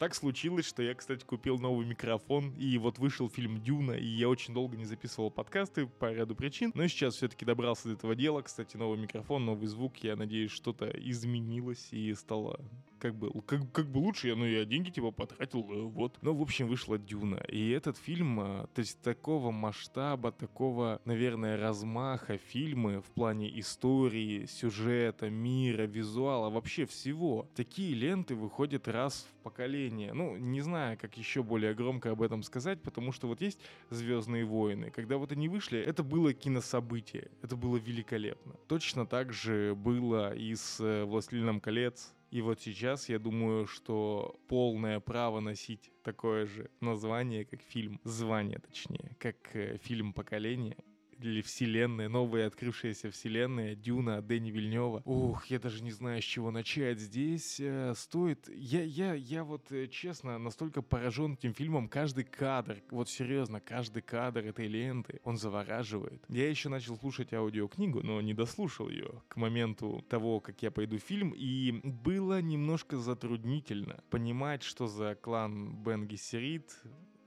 Так 0.00 0.14
случилось, 0.14 0.64
что 0.64 0.82
я, 0.82 0.94
кстати, 0.94 1.26
купил 1.26 1.58
новый 1.58 1.84
микрофон, 1.84 2.54
и 2.54 2.78
вот 2.78 2.98
вышел 2.98 3.28
фильм 3.28 3.62
«Дюна», 3.62 3.92
и 3.92 4.06
я 4.06 4.30
очень 4.30 4.54
долго 4.54 4.74
не 4.74 4.86
записывал 4.86 5.30
подкасты 5.30 5.86
по 5.86 6.10
ряду 6.10 6.34
причин, 6.34 6.72
но 6.74 6.88
сейчас 6.88 7.16
все-таки 7.16 7.44
добрался 7.44 7.88
до 7.88 7.94
этого 7.96 8.14
дела. 8.14 8.40
Кстати, 8.40 8.78
новый 8.78 8.98
микрофон, 8.98 9.44
новый 9.44 9.66
звук, 9.66 9.98
я 9.98 10.16
надеюсь, 10.16 10.52
что-то 10.52 10.86
изменилось 10.86 11.88
и 11.90 12.14
стало 12.14 12.58
как 13.00 13.14
бы, 13.14 13.32
как, 13.42 13.72
как 13.72 13.86
бы 13.86 13.98
лучше, 13.98 14.28
я, 14.28 14.36
ну, 14.36 14.44
я 14.44 14.64
деньги 14.64 14.90
типа 14.90 15.10
потратил, 15.10 15.60
э, 15.60 15.82
вот. 15.82 16.18
Но, 16.22 16.34
в 16.34 16.42
общем, 16.42 16.68
вышла 16.68 16.98
Дюна. 16.98 17.42
И 17.48 17.70
этот 17.70 17.96
фильм, 17.96 18.38
а, 18.40 18.66
то 18.74 18.80
есть 18.80 19.00
такого 19.00 19.50
масштаба, 19.50 20.30
такого, 20.30 21.00
наверное, 21.04 21.56
размаха 21.56 22.38
фильмы 22.38 23.00
в 23.00 23.06
плане 23.06 23.58
истории, 23.58 24.46
сюжета, 24.46 25.30
мира, 25.30 25.82
визуала, 25.82 26.50
вообще 26.50 26.84
всего. 26.84 27.48
Такие 27.54 27.94
ленты 27.94 28.34
выходят 28.34 28.86
раз 28.86 29.26
в 29.32 29.42
поколение. 29.42 30.12
Ну, 30.12 30.36
не 30.36 30.60
знаю, 30.60 30.98
как 31.00 31.16
еще 31.16 31.42
более 31.42 31.74
громко 31.74 32.10
об 32.10 32.22
этом 32.22 32.42
сказать, 32.42 32.82
потому 32.82 33.12
что 33.12 33.26
вот 33.26 33.40
есть 33.40 33.58
«Звездные 33.90 34.44
войны». 34.44 34.90
Когда 34.90 35.16
вот 35.16 35.32
они 35.32 35.48
вышли, 35.48 35.80
это 35.80 36.02
было 36.02 36.34
кинособытие. 36.34 37.30
Это 37.42 37.56
было 37.56 37.78
великолепно. 37.78 38.54
Точно 38.68 39.06
так 39.06 39.32
же 39.32 39.74
было 39.74 40.34
и 40.34 40.54
с 40.54 40.80
э, 40.80 41.04
«Властелином 41.04 41.60
колец», 41.60 42.12
и 42.30 42.42
вот 42.42 42.60
сейчас 42.60 43.08
я 43.08 43.18
думаю, 43.18 43.66
что 43.66 44.40
полное 44.46 45.00
право 45.00 45.40
носить 45.40 45.90
такое 46.02 46.46
же 46.46 46.70
название, 46.80 47.44
как 47.44 47.60
фильм, 47.60 48.00
звание 48.04 48.58
точнее, 48.58 49.16
как 49.18 49.54
э, 49.56 49.78
фильм 49.78 50.12
поколения, 50.12 50.76
или 51.24 51.42
вселенная, 51.42 52.08
новая 52.08 52.46
открывшаяся 52.46 53.10
вселенная, 53.10 53.74
Дюна, 53.74 54.22
Дэни 54.22 54.50
Вильнева. 54.50 55.02
Ух, 55.04 55.46
я 55.46 55.58
даже 55.58 55.82
не 55.82 55.90
знаю, 55.90 56.20
с 56.22 56.24
чего 56.24 56.50
начать. 56.50 56.98
Здесь 56.98 57.58
э, 57.60 57.94
стоит... 57.96 58.48
Я, 58.54 58.82
я, 58.82 59.14
я 59.14 59.44
вот, 59.44 59.70
э, 59.72 59.88
честно, 59.88 60.38
настолько 60.38 60.82
поражен 60.82 61.34
этим 61.34 61.54
фильмом. 61.54 61.88
Каждый 61.88 62.24
кадр, 62.24 62.82
вот 62.90 63.08
серьезно, 63.08 63.60
каждый 63.60 64.02
кадр 64.02 64.46
этой 64.46 64.66
ленты, 64.66 65.20
он 65.24 65.36
завораживает. 65.36 66.24
Я 66.28 66.48
еще 66.48 66.68
начал 66.68 66.96
слушать 66.96 67.32
аудиокнигу, 67.32 68.02
но 68.02 68.20
не 68.20 68.34
дослушал 68.34 68.88
ее 68.88 69.22
к 69.28 69.36
моменту 69.36 70.04
того, 70.08 70.40
как 70.40 70.62
я 70.62 70.70
пойду 70.70 70.98
в 70.98 71.02
фильм, 71.02 71.34
и 71.36 71.80
было 71.84 72.40
немножко 72.40 72.96
затруднительно 72.96 74.02
понимать, 74.10 74.62
что 74.62 74.86
за 74.86 75.14
клан 75.14 75.82
Бен 75.82 76.06
Гессерит, 76.06 76.70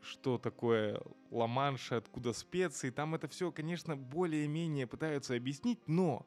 что 0.03 0.37
такое 0.37 1.01
ла-манш, 1.31 1.91
откуда 1.91 2.33
специи. 2.33 2.89
Там 2.89 3.15
это 3.15 3.27
все, 3.27 3.51
конечно, 3.51 3.95
более-менее 3.95 4.87
пытаются 4.87 5.35
объяснить, 5.35 5.79
но 5.87 6.25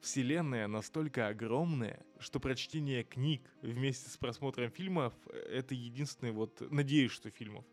вселенная 0.00 0.66
настолько 0.66 1.28
огромная, 1.28 2.04
что 2.18 2.40
прочтение 2.40 3.04
книг 3.04 3.42
вместе 3.62 4.08
с 4.08 4.16
просмотром 4.16 4.70
фильмов— 4.70 5.12
это 5.50 5.74
единственный 5.74 6.32
вот, 6.32 6.62
надеюсь, 6.70 7.12
что 7.12 7.30
фильмов, 7.30 7.64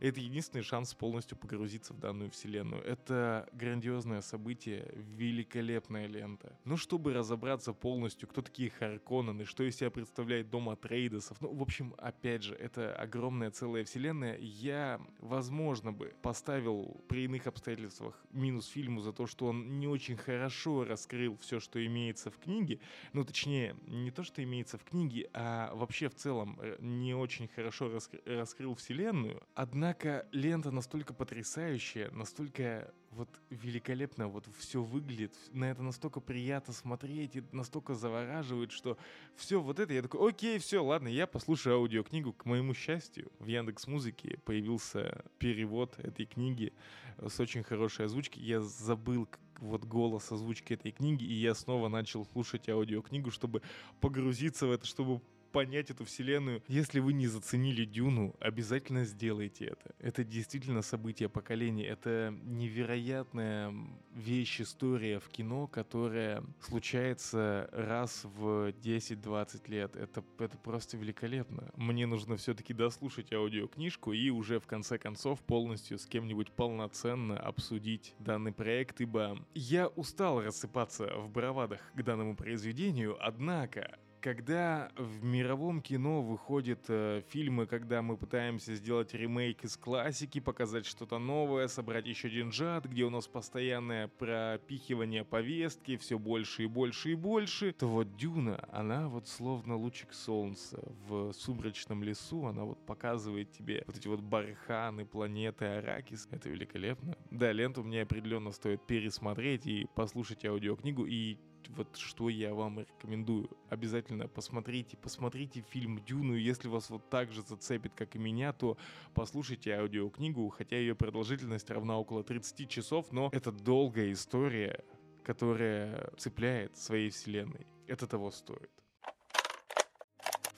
это 0.00 0.20
единственный 0.20 0.62
шанс 0.62 0.94
полностью 0.94 1.38
погрузиться 1.38 1.94
в 1.94 1.98
данную 1.98 2.30
вселенную. 2.30 2.82
Это 2.82 3.48
грандиозное 3.52 4.20
событие, 4.20 4.92
великолепная 4.94 6.06
лента. 6.06 6.58
Ну, 6.64 6.76
чтобы 6.76 7.14
разобраться 7.14 7.72
полностью, 7.72 8.28
кто 8.28 8.42
такие 8.42 8.70
Харконнены, 8.70 9.44
что 9.44 9.64
из 9.64 9.76
себя 9.76 9.90
представляет 9.90 10.50
дом 10.50 10.68
Атрейдесов, 10.68 11.40
ну, 11.40 11.52
в 11.54 11.62
общем, 11.62 11.94
опять 11.98 12.42
же, 12.42 12.54
это 12.54 12.94
огромная 12.94 13.50
целая 13.50 13.84
вселенная. 13.84 14.36
Я, 14.38 15.00
возможно 15.20 15.92
бы, 15.92 16.14
поставил 16.22 17.02
при 17.08 17.24
иных 17.24 17.46
обстоятельствах 17.46 18.22
минус 18.30 18.66
фильму 18.66 19.00
за 19.00 19.12
то, 19.12 19.26
что 19.26 19.46
он 19.46 19.78
не 19.78 19.88
очень 19.88 20.16
хорошо 20.16 20.84
раскрыл 20.84 21.36
все, 21.38 21.60
что 21.66 21.84
имеется 21.84 22.30
в 22.30 22.38
книге, 22.38 22.78
ну, 23.12 23.24
точнее, 23.24 23.74
не 23.88 24.12
то, 24.12 24.22
что 24.22 24.40
имеется 24.42 24.78
в 24.78 24.84
книге, 24.84 25.28
а 25.32 25.74
вообще 25.74 26.08
в 26.08 26.14
целом 26.14 26.58
э, 26.62 26.76
не 26.78 27.12
очень 27.12 27.48
хорошо 27.48 27.88
раскры- 27.88 28.22
раскрыл 28.24 28.76
вселенную. 28.76 29.42
Однако 29.54 30.28
лента 30.30 30.70
настолько 30.70 31.12
потрясающая, 31.12 32.08
настолько 32.12 32.94
вот 33.10 33.28
великолепно 33.50 34.28
вот 34.28 34.46
все 34.56 34.80
выглядит, 34.82 35.34
на 35.52 35.64
это 35.70 35.82
настолько 35.82 36.20
приятно 36.20 36.72
смотреть 36.72 37.36
и 37.36 37.42
настолько 37.50 37.94
завораживает, 37.94 38.70
что 38.70 38.96
все 39.34 39.60
вот 39.60 39.80
это, 39.80 39.92
я 39.92 40.02
такой, 40.02 40.28
окей, 40.28 40.58
все, 40.58 40.84
ладно, 40.84 41.08
я 41.08 41.26
послушаю 41.26 41.76
аудиокнигу. 41.76 42.32
К 42.32 42.44
моему 42.44 42.74
счастью, 42.74 43.32
в 43.40 43.46
Яндекс 43.46 43.88
Музыке 43.88 44.38
появился 44.44 45.24
перевод 45.38 45.98
этой 45.98 46.26
книги 46.26 46.72
с 47.18 47.40
очень 47.40 47.64
хорошей 47.64 48.06
озвучкой. 48.06 48.42
Я 48.42 48.60
забыл 48.60 49.26
вот 49.60 49.84
голос 49.84 50.30
озвучки 50.32 50.74
этой 50.74 50.92
книги, 50.92 51.24
и 51.24 51.34
я 51.34 51.54
снова 51.54 51.88
начал 51.88 52.26
слушать 52.26 52.68
аудиокнигу, 52.68 53.30
чтобы 53.30 53.62
погрузиться 54.00 54.66
в 54.66 54.72
это, 54.72 54.86
чтобы 54.86 55.20
понять 55.56 55.90
эту 55.90 56.04
вселенную. 56.04 56.62
Если 56.68 57.00
вы 57.00 57.14
не 57.14 57.28
заценили 57.28 57.86
Дюну, 57.86 58.36
обязательно 58.40 59.06
сделайте 59.06 59.64
это. 59.64 59.94
Это 60.00 60.22
действительно 60.22 60.82
событие 60.82 61.30
поколения. 61.30 61.86
Это 61.86 62.36
невероятная 62.44 63.74
вещь, 64.12 64.60
история 64.60 65.18
в 65.18 65.30
кино, 65.30 65.66
которая 65.66 66.44
случается 66.60 67.70
раз 67.72 68.24
в 68.24 68.68
10-20 68.68 69.70
лет. 69.70 69.96
Это, 69.96 70.22
это 70.38 70.58
просто 70.58 70.98
великолепно. 70.98 71.70
Мне 71.74 72.04
нужно 72.04 72.36
все-таки 72.36 72.74
дослушать 72.74 73.32
аудиокнижку 73.32 74.12
и 74.12 74.28
уже 74.28 74.60
в 74.60 74.66
конце 74.66 74.98
концов 74.98 75.40
полностью 75.40 75.98
с 75.98 76.04
кем-нибудь 76.04 76.52
полноценно 76.52 77.40
обсудить 77.40 78.14
данный 78.18 78.52
проект, 78.52 79.00
ибо 79.00 79.38
я 79.54 79.88
устал 79.88 80.42
рассыпаться 80.42 81.16
в 81.16 81.30
бравадах 81.30 81.80
к 81.94 82.02
данному 82.02 82.36
произведению, 82.36 83.16
однако 83.18 83.98
когда 84.26 84.90
в 84.96 85.22
мировом 85.22 85.80
кино 85.80 86.20
выходят 86.20 86.80
э, 86.88 87.22
фильмы, 87.28 87.68
когда 87.68 88.02
мы 88.02 88.16
пытаемся 88.16 88.74
сделать 88.74 89.14
ремейк 89.14 89.62
из 89.62 89.76
классики, 89.76 90.40
показать 90.40 90.84
что-то 90.84 91.20
новое, 91.20 91.68
собрать 91.68 92.08
еще 92.08 92.28
жад, 92.50 92.86
где 92.86 93.04
у 93.04 93.10
нас 93.10 93.28
постоянное 93.28 94.08
пропихивание 94.08 95.24
повестки, 95.24 95.96
все 95.96 96.18
больше 96.18 96.64
и 96.64 96.66
больше 96.66 97.12
и 97.12 97.14
больше, 97.14 97.72
то 97.74 97.86
вот 97.86 98.16
Дюна, 98.16 98.68
она 98.72 99.08
вот 99.08 99.28
словно 99.28 99.76
лучик 99.76 100.12
солнца 100.12 100.82
в 101.06 101.30
сумрачном 101.32 102.02
лесу, 102.02 102.46
она 102.46 102.64
вот 102.64 102.84
показывает 102.84 103.52
тебе 103.52 103.84
вот 103.86 103.96
эти 103.96 104.08
вот 104.08 104.22
барханы, 104.22 105.06
планеты, 105.06 105.66
Аракис. 105.66 106.26
Это 106.32 106.48
великолепно. 106.48 107.16
Да, 107.30 107.52
ленту 107.52 107.84
мне 107.84 108.02
определенно 108.02 108.50
стоит 108.50 108.84
пересмотреть 108.88 109.68
и 109.68 109.86
послушать 109.94 110.44
аудиокнигу 110.44 111.06
и 111.06 111.38
вот 111.68 111.96
что 111.96 112.28
я 112.28 112.54
вам 112.54 112.80
рекомендую. 112.80 113.50
Обязательно 113.68 114.28
посмотрите, 114.28 114.96
посмотрите 114.96 115.64
фильм 115.70 116.02
«Дюну». 116.04 116.34
Если 116.34 116.68
вас 116.68 116.90
вот 116.90 117.08
так 117.10 117.32
же 117.32 117.42
зацепит, 117.42 117.94
как 117.94 118.16
и 118.16 118.18
меня, 118.18 118.52
то 118.52 118.76
послушайте 119.14 119.72
аудиокнигу, 119.74 120.48
хотя 120.50 120.76
ее 120.76 120.94
продолжительность 120.94 121.70
равна 121.70 121.98
около 121.98 122.22
30 122.22 122.68
часов, 122.68 123.12
но 123.12 123.30
это 123.32 123.52
долгая 123.52 124.12
история, 124.12 124.84
которая 125.24 126.10
цепляет 126.16 126.76
своей 126.76 127.10
вселенной. 127.10 127.66
Это 127.86 128.06
того 128.06 128.30
стоит. 128.30 128.70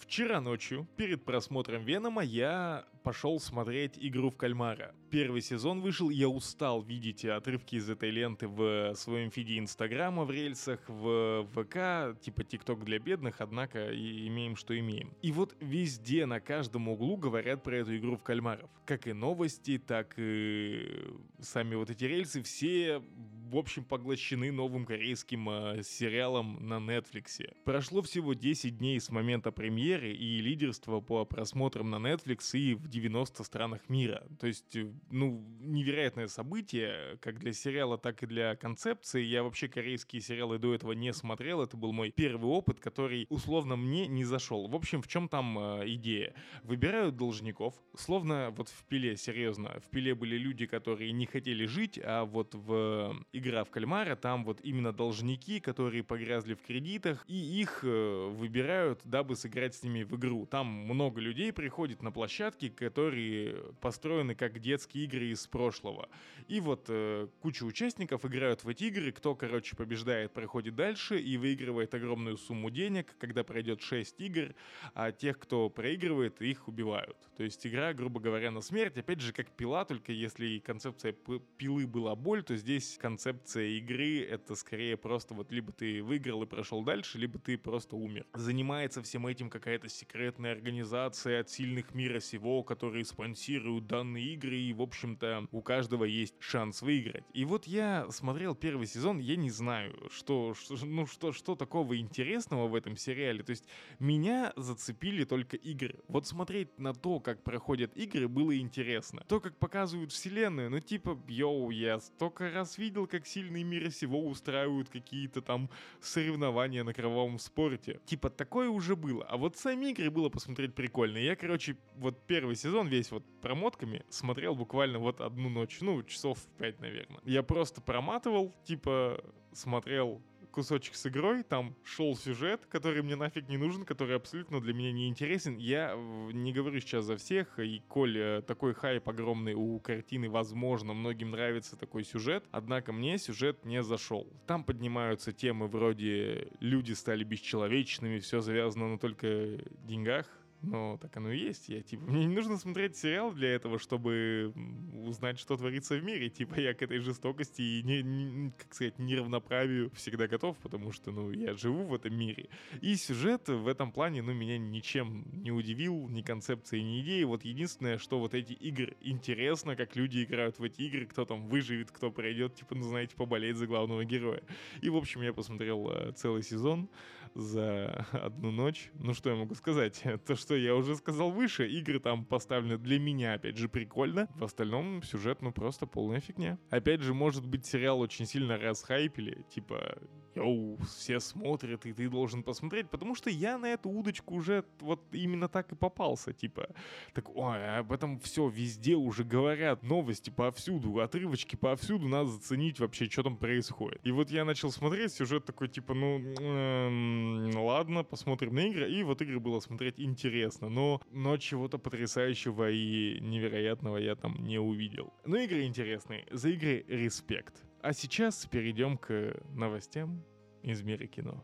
Вчера 0.09 0.41
ночью, 0.41 0.89
перед 0.97 1.23
просмотром 1.27 1.85
Венома, 1.85 2.25
я 2.25 2.87
пошел 3.05 3.39
смотреть 3.39 3.99
«Игру 3.99 4.31
в 4.31 4.39
кальмара». 4.39 4.95
Первый 5.11 5.43
сезон 5.43 5.83
вышел, 5.83 6.09
я 6.09 6.31
устал 6.31 6.81
видеть 6.81 7.27
отрывки 7.27 7.75
из 7.75 7.91
этой 7.91 8.09
ленты 8.09 8.49
в 8.49 8.95
своем 8.95 9.31
фиде 9.31 9.59
Инстаграма, 9.59 10.25
в 10.25 10.31
рельсах, 10.31 10.81
в 10.89 11.47
ВК, 11.53 12.19
типа 12.23 12.43
ТикТок 12.43 12.85
для 12.85 12.99
бедных, 12.99 13.43
однако 13.43 13.91
и 13.91 14.27
имеем, 14.29 14.57
что 14.57 14.79
имеем. 14.79 15.13
И 15.21 15.31
вот 15.31 15.55
везде, 15.61 16.25
на 16.25 16.41
каждом 16.41 16.89
углу 16.89 17.19
говорят 17.19 17.63
про 17.63 17.77
эту 17.77 17.95
«Игру 17.95 18.17
в 18.17 18.23
кальмаров». 18.23 18.71
Как 18.87 19.07
и 19.07 19.13
новости, 19.13 19.77
так 19.77 20.15
и 20.17 21.05
сами 21.39 21.75
вот 21.75 21.91
эти 21.91 22.07
рельсы, 22.07 22.43
все 22.43 23.03
в 23.51 23.57
общем, 23.57 23.85
поглощены 23.85 24.53
новым 24.53 24.85
корейским 24.85 25.49
э, 25.49 25.83
сериалом 25.83 26.69
на 26.69 26.75
Netflix. 26.75 27.51
Прошло 27.65 28.03
всего 28.03 28.35
10 28.35 28.79
дней 28.79 29.01
с 29.01 29.11
момента 29.11 29.51
премьеры 29.53 30.13
и 30.13 30.41
лидерства 30.41 31.01
по 31.01 31.25
просмотрам 31.25 31.89
на 31.89 31.97
Netflix 31.97 32.59
и 32.59 32.75
в 32.75 32.89
90 32.89 33.43
странах 33.45 33.89
мира. 33.89 34.27
То 34.39 34.47
есть, 34.47 34.77
э, 34.77 34.93
ну, 35.11 35.43
невероятное 35.61 36.29
событие, 36.29 37.17
как 37.21 37.39
для 37.39 37.53
сериала, 37.53 37.97
так 37.97 38.23
и 38.23 38.27
для 38.27 38.55
концепции. 38.57 39.23
Я 39.23 39.43
вообще 39.43 39.69
корейские 39.69 40.21
сериалы 40.21 40.59
до 40.59 40.75
этого 40.75 40.93
не 40.93 41.13
смотрел, 41.13 41.63
это 41.63 41.77
был 41.77 41.93
мой 41.93 42.11
первый 42.11 42.51
опыт, 42.51 42.81
который 42.81 43.27
условно 43.31 43.77
мне 43.77 44.07
не 44.07 44.25
зашел. 44.25 44.69
В 44.69 44.77
общем, 44.77 45.01
в 45.01 45.09
чем 45.09 45.29
там 45.29 45.59
э, 45.59 45.89
идея? 45.95 46.35
Выбирают 46.65 47.17
должников, 47.17 47.75
словно 47.97 48.53
вот 48.57 48.69
в 48.69 48.85
пиле, 48.85 49.17
серьезно, 49.17 49.81
в 49.81 49.91
пиле 49.91 50.15
были 50.15 50.37
люди, 50.37 50.67
которые 50.67 51.13
не 51.13 51.25
хотели 51.25 51.65
жить, 51.65 51.99
а 52.03 52.25
вот 52.25 52.55
в 52.55 53.17
игра 53.39 53.65
в 53.65 53.71
кальмара, 53.71 54.17
там 54.17 54.45
вот 54.45 54.61
именно 54.63 54.93
должники, 54.93 55.61
которые 55.61 56.03
погрязли 56.03 56.55
в 56.55 56.63
кредитах, 56.63 57.25
и 57.29 57.35
их 57.35 57.81
э, 57.83 58.29
выбирают, 58.29 59.01
дабы 59.05 59.37
сыграть 59.37 59.75
с 59.75 59.83
ними 59.83 60.03
в 60.03 60.17
игру. 60.17 60.47
Там 60.47 60.67
много 60.67 61.21
людей 61.21 61.53
приходит 61.53 62.03
на 62.03 62.11
площадки, 62.11 62.69
которые 62.69 63.73
построены 63.81 64.35
как 64.35 64.59
детские 64.59 65.05
игры 65.05 65.27
из 65.27 65.47
прошлого. 65.47 66.09
И 66.49 66.61
вот 66.61 66.87
э, 66.89 67.29
куча 67.41 67.65
участников 67.65 68.25
играют 68.25 68.65
в 68.65 68.69
эти 68.69 68.85
игры, 68.85 69.13
кто, 69.13 69.35
короче, 69.35 69.77
побеждает, 69.77 70.33
проходит 70.33 70.75
дальше 70.75 71.19
и 71.19 71.37
выигрывает 71.37 71.95
огромную 71.95 72.37
сумму 72.37 72.71
денег, 72.71 73.15
когда 73.19 73.45
пройдет 73.45 73.81
6 73.81 74.21
игр, 74.21 74.55
а 74.95 75.13
тех, 75.13 75.39
кто 75.39 75.69
проигрывает, 75.71 76.43
их 76.43 76.69
убивают. 76.69 77.17
То 77.37 77.45
есть 77.45 77.67
игра, 77.67 77.93
грубо 77.93 78.21
говоря, 78.21 78.51
на 78.51 78.61
смерть, 78.61 78.99
опять 78.99 79.21
же, 79.21 79.33
как 79.33 79.51
пила, 79.51 79.85
только 79.85 80.13
если 80.13 80.59
концепция 80.59 81.15
пилы 81.57 81.87
была 81.87 82.17
боль, 82.17 82.43
то 82.43 82.57
здесь 82.57 82.99
концепция 83.01 83.28
концепция 83.29 83.67
игры— 83.79 84.21
это 84.31 84.55
скорее 84.55 84.97
просто 84.97 85.35
вот 85.35 85.53
либо 85.53 85.73
ты 85.73 86.03
выиграл 86.03 86.43
и 86.43 86.47
прошел 86.47 86.83
дальше, 86.83 87.19
либо 87.19 87.39
ты 87.39 87.59
просто 87.59 87.97
умер. 87.97 88.27
Занимается 88.35 89.03
всем 89.03 89.27
этим 89.27 89.51
какая-то 89.51 89.89
секретная 89.89 90.53
организация 90.53 91.41
от 91.41 91.51
сильных 91.51 91.95
мира 91.95 92.21
сего, 92.21 92.63
которые 92.63 93.05
спонсируют 93.05 93.87
данные 93.87 94.33
игры, 94.35 94.57
и, 94.57 94.73
в 94.73 94.81
общем-то, 94.81 95.49
у 95.53 95.61
каждого 95.61 96.05
есть 96.05 96.35
шанс 96.39 96.83
выиграть. 96.83 97.25
И 97.35 97.45
вот 97.45 97.67
я 97.67 98.07
смотрел 98.11 98.55
первый 98.55 98.87
сезон, 98.87 99.19
я 99.19 99.37
не 99.37 99.51
знаю, 99.51 99.95
что, 100.11 100.55
что 100.55 100.77
ну 100.87 101.07
что, 101.07 101.33
что 101.33 101.55
такого 101.55 101.99
интересного 101.99 102.67
в 102.69 102.75
этом 102.75 102.97
сериале. 102.97 103.43
То 103.43 103.51
есть 103.51 103.65
меня 103.99 104.53
зацепили 104.57 105.25
только 105.25 105.57
игры. 105.57 106.01
Вот 106.09 106.27
смотреть 106.27 106.79
на 106.79 106.95
то, 106.95 107.21
как 107.21 107.43
проходят 107.43 107.95
игры, 107.97 108.29
было 108.29 108.57
интересно. 108.57 109.25
То, 109.29 109.41
как 109.41 109.57
показывают 109.59 110.13
вселенную, 110.13 110.71
ну 110.71 110.81
типа, 110.81 111.19
йоу, 111.29 111.71
я 111.71 112.01
столько 112.01 112.51
раз 112.51 112.79
видел, 112.79 113.07
как 113.07 113.18
как 113.19 113.27
сильные 113.27 113.65
мира 113.65 113.91
сего 113.91 114.25
устраивают 114.25 114.89
какие-то 114.89 115.43
там 115.43 115.69
соревнования 116.01 116.85
на 116.85 116.95
кровавом 116.95 117.41
спорте. 117.41 118.01
Типа 118.07 118.31
такое 118.31 118.69
уже 118.69 118.95
было. 118.95 119.25
А 119.25 119.37
вот 119.37 119.57
сами 119.57 119.91
игры 119.91 120.09
было 120.11 120.29
посмотреть 120.29 120.75
прикольно. 120.75 121.19
Я, 121.19 121.35
короче, 121.35 121.77
вот 121.97 122.17
первый 122.29 122.55
сезон 122.55 122.87
весь 122.87 123.11
вот 123.11 123.25
промотками 123.41 124.05
смотрел 124.09 124.55
буквально 124.55 125.01
вот 125.01 125.21
одну 125.21 125.49
ночь. 125.49 125.79
Ну, 125.81 126.05
часов 126.05 126.39
5, 126.59 126.81
наверное. 126.81 127.21
Я 127.25 127.43
просто 127.43 127.81
проматывал, 127.81 128.55
типа 128.65 129.21
смотрел 129.53 130.23
кусочек 130.59 130.97
с 130.97 131.07
игрой, 131.07 131.45
там 131.45 131.77
шел 131.85 132.17
сюжет, 132.17 132.67
который 132.67 133.01
мне 133.03 133.15
нафиг 133.15 133.49
не 133.49 133.57
нужен, 133.57 133.85
который 133.85 134.17
абсолютно 134.17 134.61
для 134.61 134.75
меня 134.75 134.91
не 134.91 135.07
интересен. 135.07 135.57
Я 135.57 135.95
не 135.95 136.53
говорю 136.53 136.81
сейчас 136.81 137.05
за 137.05 137.17
всех, 137.17 137.61
и 137.61 137.81
коль 137.87 138.19
э, 138.19 138.43
такой 138.45 138.75
хайп 138.75 139.09
огромный 139.09 139.55
у 139.55 139.79
картины, 139.79 140.29
возможно, 140.29 140.95
многим 140.95 141.31
нравится 141.31 141.77
такой 141.77 142.03
сюжет, 142.03 142.45
однако 142.51 142.93
мне 142.93 143.19
сюжет 143.19 143.65
не 143.65 143.85
зашел. 143.85 144.27
Там 144.49 144.65
поднимаются 144.65 145.33
темы 145.33 145.69
вроде 145.69 146.49
«люди 146.59 146.91
стали 146.91 147.23
бесчеловечными», 147.23 148.19
все 148.19 148.41
завязано 148.41 148.89
на 148.89 148.99
только 148.99 149.61
деньгах, 149.85 150.27
ну, 150.63 150.99
так 151.01 151.17
оно 151.17 151.31
и 151.31 151.39
есть. 151.39 151.69
Я, 151.69 151.83
типа, 151.83 152.05
мне 152.11 152.25
не 152.25 152.35
нужно 152.35 152.57
смотреть 152.59 152.97
сериал 152.97 153.33
для 153.33 153.51
этого, 153.51 153.79
чтобы 153.79 154.53
узнать, 154.93 155.39
что 155.39 155.57
творится 155.57 155.97
в 155.97 156.03
мире. 156.03 156.29
Типа, 156.29 156.59
я 156.59 156.75
к 156.75 156.83
этой 156.83 156.99
жестокости 156.99 157.63
и, 157.63 157.83
не, 157.83 158.03
не, 158.03 158.51
как 158.51 158.75
сказать, 158.75 158.99
неравноправию 158.99 159.91
всегда 159.95 160.27
готов, 160.27 160.57
потому 160.59 160.93
что, 160.93 161.11
ну, 161.11 161.31
я 161.31 161.55
живу 161.55 161.85
в 161.85 161.95
этом 161.95 162.17
мире. 162.17 162.49
И 162.81 162.97
сюжет 162.97 163.49
в 163.49 163.69
этом 163.69 163.93
плане, 163.93 164.23
ну, 164.23 164.33
меня 164.33 164.59
ничем 164.59 165.25
не 165.33 165.53
удивил, 165.53 166.09
ни 166.09 166.23
концепцией, 166.23 166.83
ни 166.83 167.01
идеей. 167.03 167.25
Вот 167.25 167.45
единственное, 167.45 167.99
что 167.99 168.19
вот 168.19 168.35
эти 168.35 168.53
игры 168.53 168.97
интересно, 169.01 169.77
как 169.77 169.95
люди 169.97 170.25
играют 170.25 170.59
в 170.59 170.65
эти 170.65 170.83
игры, 170.83 171.07
кто 171.07 171.25
там 171.25 171.47
выживет, 171.49 171.91
кто 171.91 172.11
пройдет, 172.11 172.57
типа, 172.57 172.75
ну, 172.75 172.83
знаете, 172.83 173.15
поболеть 173.15 173.57
за 173.57 173.67
главного 173.67 174.05
героя. 174.05 174.43
И, 174.81 174.89
в 174.89 174.97
общем, 174.97 175.23
я 175.23 175.33
посмотрел 175.33 175.91
э, 175.91 176.13
целый 176.17 176.43
сезон 176.43 176.89
за 177.35 178.07
одну 178.13 178.51
ночь. 178.51 178.91
Ну, 178.95 179.15
что 179.15 179.31
я 179.31 179.37
могу 179.37 179.55
сказать? 179.55 180.03
То, 180.27 180.35
что 180.37 180.57
я 180.57 180.75
уже 180.75 180.97
сказал 180.97 181.31
выше, 181.31 181.69
игры 181.69 182.01
там 182.01 182.25
поставлены 182.25 182.79
для 182.79 182.99
меня, 182.99 183.35
опять 183.35 183.57
же, 183.57 183.69
прикольно. 183.69 184.29
В 184.37 184.45
остальном 184.45 185.03
сюжет, 185.03 185.43
ну, 185.43 185.53
просто 185.53 185.87
полная 185.87 186.21
фигня. 186.21 186.59
Опять 186.71 187.01
же, 187.01 187.15
может 187.15 187.47
быть, 187.47 187.67
сериал 187.67 188.01
очень 188.01 188.27
сильно 188.27 188.59
расхайпили, 188.59 189.45
типа, 189.51 189.99
йоу, 190.39 190.79
все 190.79 191.21
смотрят, 191.21 191.87
и 191.87 191.93
ты 191.93 192.09
должен 192.09 192.43
посмотреть, 192.43 192.89
потому 192.91 193.15
что 193.15 193.31
я 193.31 193.59
на 193.59 193.67
эту 193.67 193.91
удочку 193.91 194.35
уже 194.35 194.65
вот 194.81 195.03
именно 195.13 195.49
так 195.49 195.73
и 195.73 195.77
попался, 195.77 196.33
типа, 196.33 196.69
так, 197.13 197.35
ой, 197.37 197.79
об 197.79 197.93
этом 197.93 198.19
все 198.21 198.49
везде 198.49 198.95
уже 198.95 199.25
говорят, 199.25 199.83
новости 199.83 200.31
повсюду, 200.31 201.01
отрывочки 201.01 201.57
повсюду, 201.57 202.09
надо 202.09 202.31
заценить 202.31 202.81
вообще, 202.81 203.07
что 203.07 203.23
там 203.25 203.37
происходит. 203.37 204.01
И 204.05 204.13
вот 204.13 204.31
я 204.31 204.45
начал 204.45 204.71
смотреть, 204.71 205.13
сюжет 205.13 205.45
такой, 205.45 205.69
типа, 205.69 205.95
ну, 205.95 206.19
эм, 206.19 207.57
ладно, 207.57 208.05
посмотрим 208.05 208.55
на 208.55 208.67
игры, 208.69 208.91
и 208.91 209.03
вот 209.03 209.23
игры 209.23 209.41
было 209.41 209.61
смотреть 209.61 210.01
интересно, 210.01 210.69
но, 210.69 211.01
но 211.11 211.37
чего-то 211.37 211.79
потрясающего 211.79 212.71
и 212.71 213.21
невероятного 213.21 213.97
я 213.99 214.15
там 214.15 214.37
не 214.45 214.59
увидел. 214.59 215.13
Но 215.25 215.37
игры 215.37 215.65
интересные, 215.65 216.27
за 216.31 216.51
игры 216.51 216.85
респект. 216.89 217.68
А 217.89 217.95
сейчас 217.95 218.45
перейдем 218.45 218.99
к 218.99 219.41
новостям 219.55 220.23
из 220.63 220.83
мира 220.83 221.07
кино. 221.07 221.43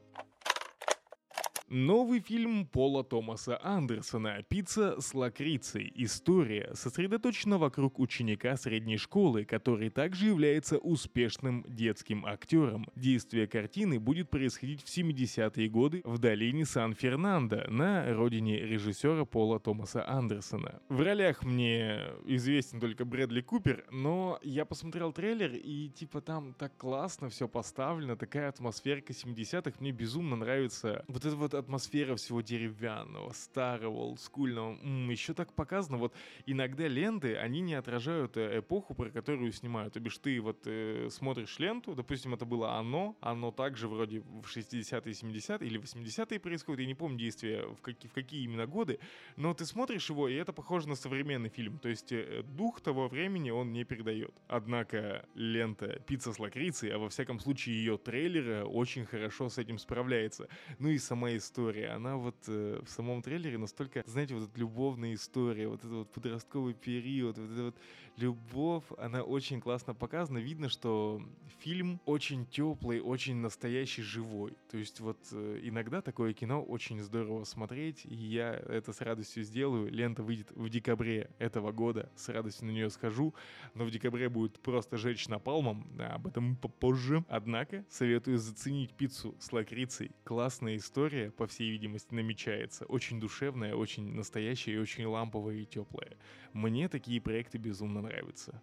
Новый 1.76 2.20
фильм 2.20 2.66
Пола 2.66 3.02
Томаса 3.02 3.58
Андерсона 3.60 4.44
«Пицца 4.44 5.00
с 5.00 5.12
лакрицей. 5.12 5.90
История» 5.96 6.70
сосредоточена 6.72 7.58
вокруг 7.58 7.98
ученика 7.98 8.56
средней 8.56 8.96
школы, 8.96 9.44
который 9.44 9.90
также 9.90 10.26
является 10.26 10.78
успешным 10.78 11.64
детским 11.66 12.26
актером. 12.26 12.86
Действие 12.94 13.48
картины 13.48 13.98
будет 13.98 14.30
происходить 14.30 14.84
в 14.84 14.86
70-е 14.86 15.68
годы 15.68 16.00
в 16.04 16.18
долине 16.18 16.64
Сан-Фернандо, 16.64 17.64
на 17.68 18.08
родине 18.14 18.60
режиссера 18.60 19.24
Пола 19.24 19.58
Томаса 19.58 20.08
Андерсона. 20.08 20.80
В 20.88 21.00
ролях 21.00 21.42
мне 21.42 22.02
известен 22.24 22.78
только 22.78 23.04
Брэдли 23.04 23.40
Купер, 23.40 23.84
но 23.90 24.38
я 24.44 24.64
посмотрел 24.64 25.12
трейлер 25.12 25.52
и 25.56 25.88
типа 25.88 26.20
там 26.20 26.54
так 26.54 26.76
классно 26.76 27.30
все 27.30 27.48
поставлено, 27.48 28.16
такая 28.16 28.48
атмосферка 28.48 29.12
70-х, 29.12 29.72
мне 29.80 29.90
безумно 29.90 30.36
нравится 30.36 31.04
вот 31.08 31.24
это 31.24 31.34
вот 31.34 31.63
атмосфера 31.64 32.14
всего 32.16 32.40
деревянного, 32.40 33.32
старого, 33.32 33.96
олдскульного. 33.96 34.74
М-м, 34.74 35.10
еще 35.10 35.34
так 35.34 35.52
показано, 35.52 35.98
вот 35.98 36.14
иногда 36.46 36.86
ленты, 36.86 37.36
они 37.36 37.60
не 37.60 37.74
отражают 37.74 38.36
э, 38.36 38.60
эпоху, 38.60 38.94
про 38.94 39.10
которую 39.10 39.52
снимают. 39.52 39.94
То 39.94 40.00
бишь 40.00 40.18
ты 40.18 40.40
вот 40.40 40.62
э, 40.66 41.08
смотришь 41.10 41.58
ленту, 41.58 41.94
допустим, 41.94 42.34
это 42.34 42.44
было 42.44 42.78
«Оно», 42.78 43.16
«Оно» 43.20 43.50
также 43.50 43.88
вроде 43.88 44.20
в 44.20 44.44
60-е, 44.44 45.12
70-е 45.12 45.66
или 45.66 45.80
80-е 45.80 46.38
происходит, 46.38 46.80
я 46.80 46.86
не 46.86 46.94
помню 46.94 47.18
действия, 47.18 47.66
в, 47.66 47.80
какие, 47.80 48.10
в 48.10 48.14
какие 48.14 48.44
именно 48.44 48.66
годы, 48.66 48.98
но 49.36 49.54
ты 49.54 49.64
смотришь 49.64 50.10
его, 50.10 50.28
и 50.28 50.34
это 50.34 50.52
похоже 50.52 50.88
на 50.88 50.96
современный 50.96 51.48
фильм, 51.48 51.78
то 51.78 51.88
есть 51.88 52.12
э, 52.12 52.42
дух 52.42 52.80
того 52.80 53.08
времени 53.08 53.50
он 53.50 53.72
не 53.72 53.84
передает. 53.84 54.34
Однако 54.48 55.26
лента 55.34 56.00
«Пицца 56.06 56.32
с 56.32 56.38
лакрицей», 56.38 56.90
а 56.90 56.98
во 56.98 57.08
всяком 57.08 57.40
случае 57.40 57.76
ее 57.76 57.98
трейлера 57.98 58.64
очень 58.64 59.06
хорошо 59.06 59.48
с 59.48 59.58
этим 59.58 59.78
справляется. 59.78 60.48
Ну 60.78 60.88
и 60.88 60.98
сама 60.98 61.36
история, 61.36 61.53
она 61.94 62.16
вот 62.16 62.36
э, 62.48 62.80
в 62.84 62.90
самом 62.90 63.22
трейлере 63.22 63.58
настолько, 63.58 64.02
знаете, 64.06 64.34
вот 64.34 64.48
эта 64.48 64.58
любовная 64.58 65.14
история, 65.14 65.68
вот 65.68 65.80
этот 65.80 65.92
вот 65.92 66.12
подростковый 66.12 66.74
период, 66.74 67.38
вот 67.38 67.50
эта 67.50 67.62
вот 67.64 67.76
любовь, 68.16 68.84
она 68.98 69.22
очень 69.22 69.60
классно 69.60 69.94
показана. 69.94 70.38
Видно, 70.38 70.68
что 70.68 71.22
фильм 71.60 72.00
очень 72.04 72.46
теплый, 72.46 73.00
очень 73.00 73.36
настоящий, 73.36 74.02
живой. 74.02 74.56
То 74.70 74.78
есть 74.78 75.00
вот 75.00 75.18
э, 75.32 75.60
иногда 75.62 76.02
такое 76.02 76.32
кино 76.32 76.62
очень 76.62 77.00
здорово 77.00 77.44
смотреть, 77.44 78.04
и 78.04 78.14
я 78.14 78.54
это 78.54 78.92
с 78.92 79.00
радостью 79.00 79.44
сделаю. 79.44 79.90
Лента 79.90 80.22
выйдет 80.22 80.50
в 80.52 80.68
декабре 80.68 81.30
этого 81.38 81.72
года, 81.72 82.10
с 82.16 82.28
радостью 82.28 82.66
на 82.66 82.70
нее 82.70 82.90
схожу, 82.90 83.34
но 83.74 83.84
в 83.84 83.90
декабре 83.90 84.28
будет 84.28 84.60
просто 84.60 84.96
жечь 84.96 85.28
напалмом, 85.28 85.86
да, 85.96 86.14
об 86.14 86.26
этом 86.26 86.56
попозже. 86.56 87.24
Однако 87.28 87.84
советую 87.88 88.38
заценить 88.38 88.92
пиццу 88.92 89.34
с 89.38 89.52
лакрицей. 89.52 90.10
Классная 90.24 90.76
история, 90.76 91.30
по 91.30 91.46
всей 91.46 91.70
видимости, 91.70 92.14
намечается. 92.14 92.84
Очень 92.86 93.20
душевная, 93.20 93.74
очень 93.74 94.14
настоящая 94.14 94.74
и 94.74 94.78
очень 94.78 95.06
ламповая 95.06 95.56
и 95.56 95.64
теплая. 95.64 96.16
Мне 96.52 96.88
такие 96.88 97.20
проекты 97.20 97.58
безумно 97.58 98.03
нравятся. 98.04 98.60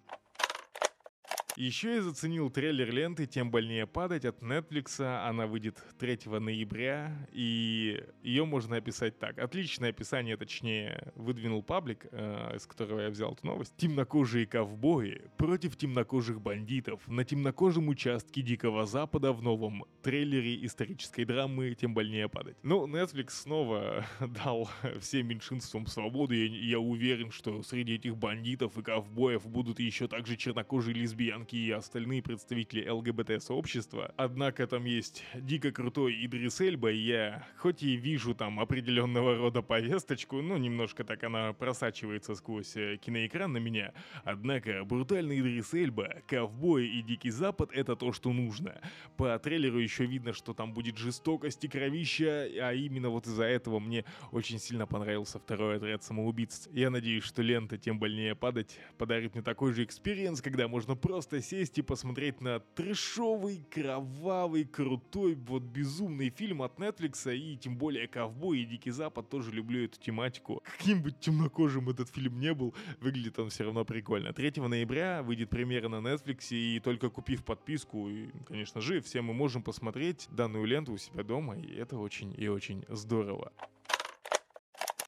Еще 1.62 1.94
я 1.94 2.02
заценил 2.02 2.50
трейлер 2.50 2.92
ленты 2.92 3.28
«Тем 3.28 3.52
больнее 3.52 3.86
падать» 3.86 4.26
от 4.26 4.42
Netflix. 4.42 5.00
Она 5.00 5.46
выйдет 5.46 5.78
3 6.00 6.40
ноября, 6.40 7.16
и 7.32 8.04
ее 8.24 8.46
можно 8.46 8.78
описать 8.78 9.20
так. 9.20 9.38
Отличное 9.38 9.90
описание, 9.90 10.38
точнее, 10.38 11.14
выдвинул 11.14 11.62
паблик, 11.62 12.08
э, 12.10 12.56
из 12.56 12.66
которого 12.66 13.02
я 13.02 13.12
взял 13.12 13.34
эту 13.34 13.46
новость. 13.46 13.76
Темнокожие 13.78 14.48
ковбои 14.48 15.22
против 15.38 15.78
темнокожих 15.78 16.42
бандитов 16.42 17.08
на 17.08 17.24
темнокожем 17.24 17.90
участке 17.90 18.42
Дикого 18.42 18.88
Запада 18.88 19.32
в 19.32 19.44
новом 19.44 19.86
трейлере 20.02 20.66
исторической 20.66 21.26
драмы 21.26 21.76
«Тем 21.76 21.94
больнее 21.94 22.28
падать». 22.28 22.58
Ну, 22.64 22.88
Netflix 22.88 23.34
снова 23.34 24.04
дал 24.20 24.68
всем 25.00 25.28
меньшинствам 25.28 25.86
свободу, 25.86 26.34
и 26.34 26.48
я 26.48 26.80
уверен, 26.80 27.30
что 27.30 27.62
среди 27.62 27.94
этих 27.98 28.18
бандитов 28.18 28.80
и 28.80 28.82
ковбоев 28.82 29.46
будут 29.46 29.80
еще 29.80 30.08
также 30.08 30.36
чернокожие 30.38 30.96
лесбиянки 30.96 31.51
лесбиянки 31.52 31.56
и 31.56 31.72
остальные 31.72 32.22
представители 32.22 32.88
ЛГБТ-сообщества. 32.88 34.14
Однако 34.18 34.68
там 34.68 34.86
есть 34.86 35.24
дико 35.36 35.72
крутой 35.72 36.26
Идрис 36.26 36.62
Эльба, 36.62 36.92
и 36.92 36.98
я 36.98 37.48
хоть 37.58 37.84
и 37.84 37.96
вижу 37.96 38.34
там 38.34 38.60
определенного 38.60 39.38
рода 39.38 39.62
повесточку, 39.62 40.42
ну 40.42 40.58
немножко 40.58 41.04
так 41.04 41.24
она 41.24 41.54
просачивается 41.54 42.36
сквозь 42.36 42.76
э, 42.76 42.98
киноэкран 42.98 43.52
на 43.52 43.58
меня, 43.58 43.94
однако 44.24 44.84
брутальный 44.84 45.40
Идрис 45.40 45.74
Эльба, 45.74 46.22
ковбой 46.28 46.88
и 46.88 47.02
Дикий 47.02 47.32
Запад— 47.32 47.72
это 47.74 47.96
то, 47.96 48.14
что 48.14 48.32
нужно. 48.32 48.80
По 49.18 49.38
трейлеру 49.40 49.80
еще 49.80 50.06
видно, 50.06 50.34
что 50.34 50.54
там 50.54 50.74
будет 50.74 50.98
жестокость 50.98 51.64
и 51.64 51.68
кровища, 51.68 52.48
а 52.62 52.74
именно 52.74 53.10
вот 53.10 53.28
из-за 53.28 53.46
этого 53.46 53.80
мне 53.80 54.06
очень 54.32 54.60
сильно 54.60 54.88
понравился 54.88 55.40
второй 55.40 55.78
отряд 55.78 56.04
самоубийц. 56.04 56.70
Я 56.72 56.90
надеюсь, 56.90 57.24
что 57.24 57.42
лента 57.42 57.78
«Тем 57.78 58.00
больнее 58.00 58.36
падать» 58.36 58.80
подарит 58.98 59.34
мне 59.34 59.44
такой 59.44 59.74
же 59.74 59.84
experience, 59.84 60.42
когда 60.42 60.68
можно 60.68 60.96
просто 60.96 61.31
просто 61.32 61.42
сесть 61.42 61.78
и 61.78 61.82
посмотреть 61.82 62.42
на 62.42 62.60
трешовый, 62.60 63.64
кровавый, 63.70 64.66
крутой, 64.66 65.36
вот 65.36 65.64
безумный 65.64 66.30
фильм 66.30 66.62
от 66.62 66.78
Netflix, 66.78 67.34
и 67.34 67.56
тем 67.58 67.78
более 67.78 68.08
«Ковбой» 68.08 68.60
и 68.60 68.66
«Дикий 68.66 68.92
Запад» 68.92 69.30
тоже 69.30 69.52
люблю 69.52 69.86
эту 69.86 69.98
тематику. 70.00 70.62
Каким 70.78 71.02
бы 71.02 71.12
темнокожим 71.12 71.90
этот 71.90 72.10
фильм 72.10 72.38
не 72.40 72.54
был, 72.54 72.76
выглядит 73.00 73.40
он 73.40 73.50
все 73.50 73.64
равно 73.64 73.86
прикольно. 73.86 74.34
3 74.34 74.62
ноября 74.62 75.24
выйдет 75.24 75.50
премьера 75.50 75.88
на 75.88 76.06
Netflix, 76.06 76.48
и 76.50 76.82
только 76.82 77.10
купив 77.10 77.46
подписку, 77.46 78.10
и, 78.10 78.30
конечно 78.46 78.82
же, 78.82 79.00
все 79.00 79.22
мы 79.22 79.34
можем 79.34 79.64
посмотреть 79.64 80.28
данную 80.32 80.66
ленту 80.66 80.94
у 80.94 80.98
себя 80.98 81.24
дома, 81.24 81.58
и 81.58 81.74
это 81.76 81.98
очень 81.98 82.36
и 82.38 82.50
очень 82.50 82.84
здорово. 82.90 83.54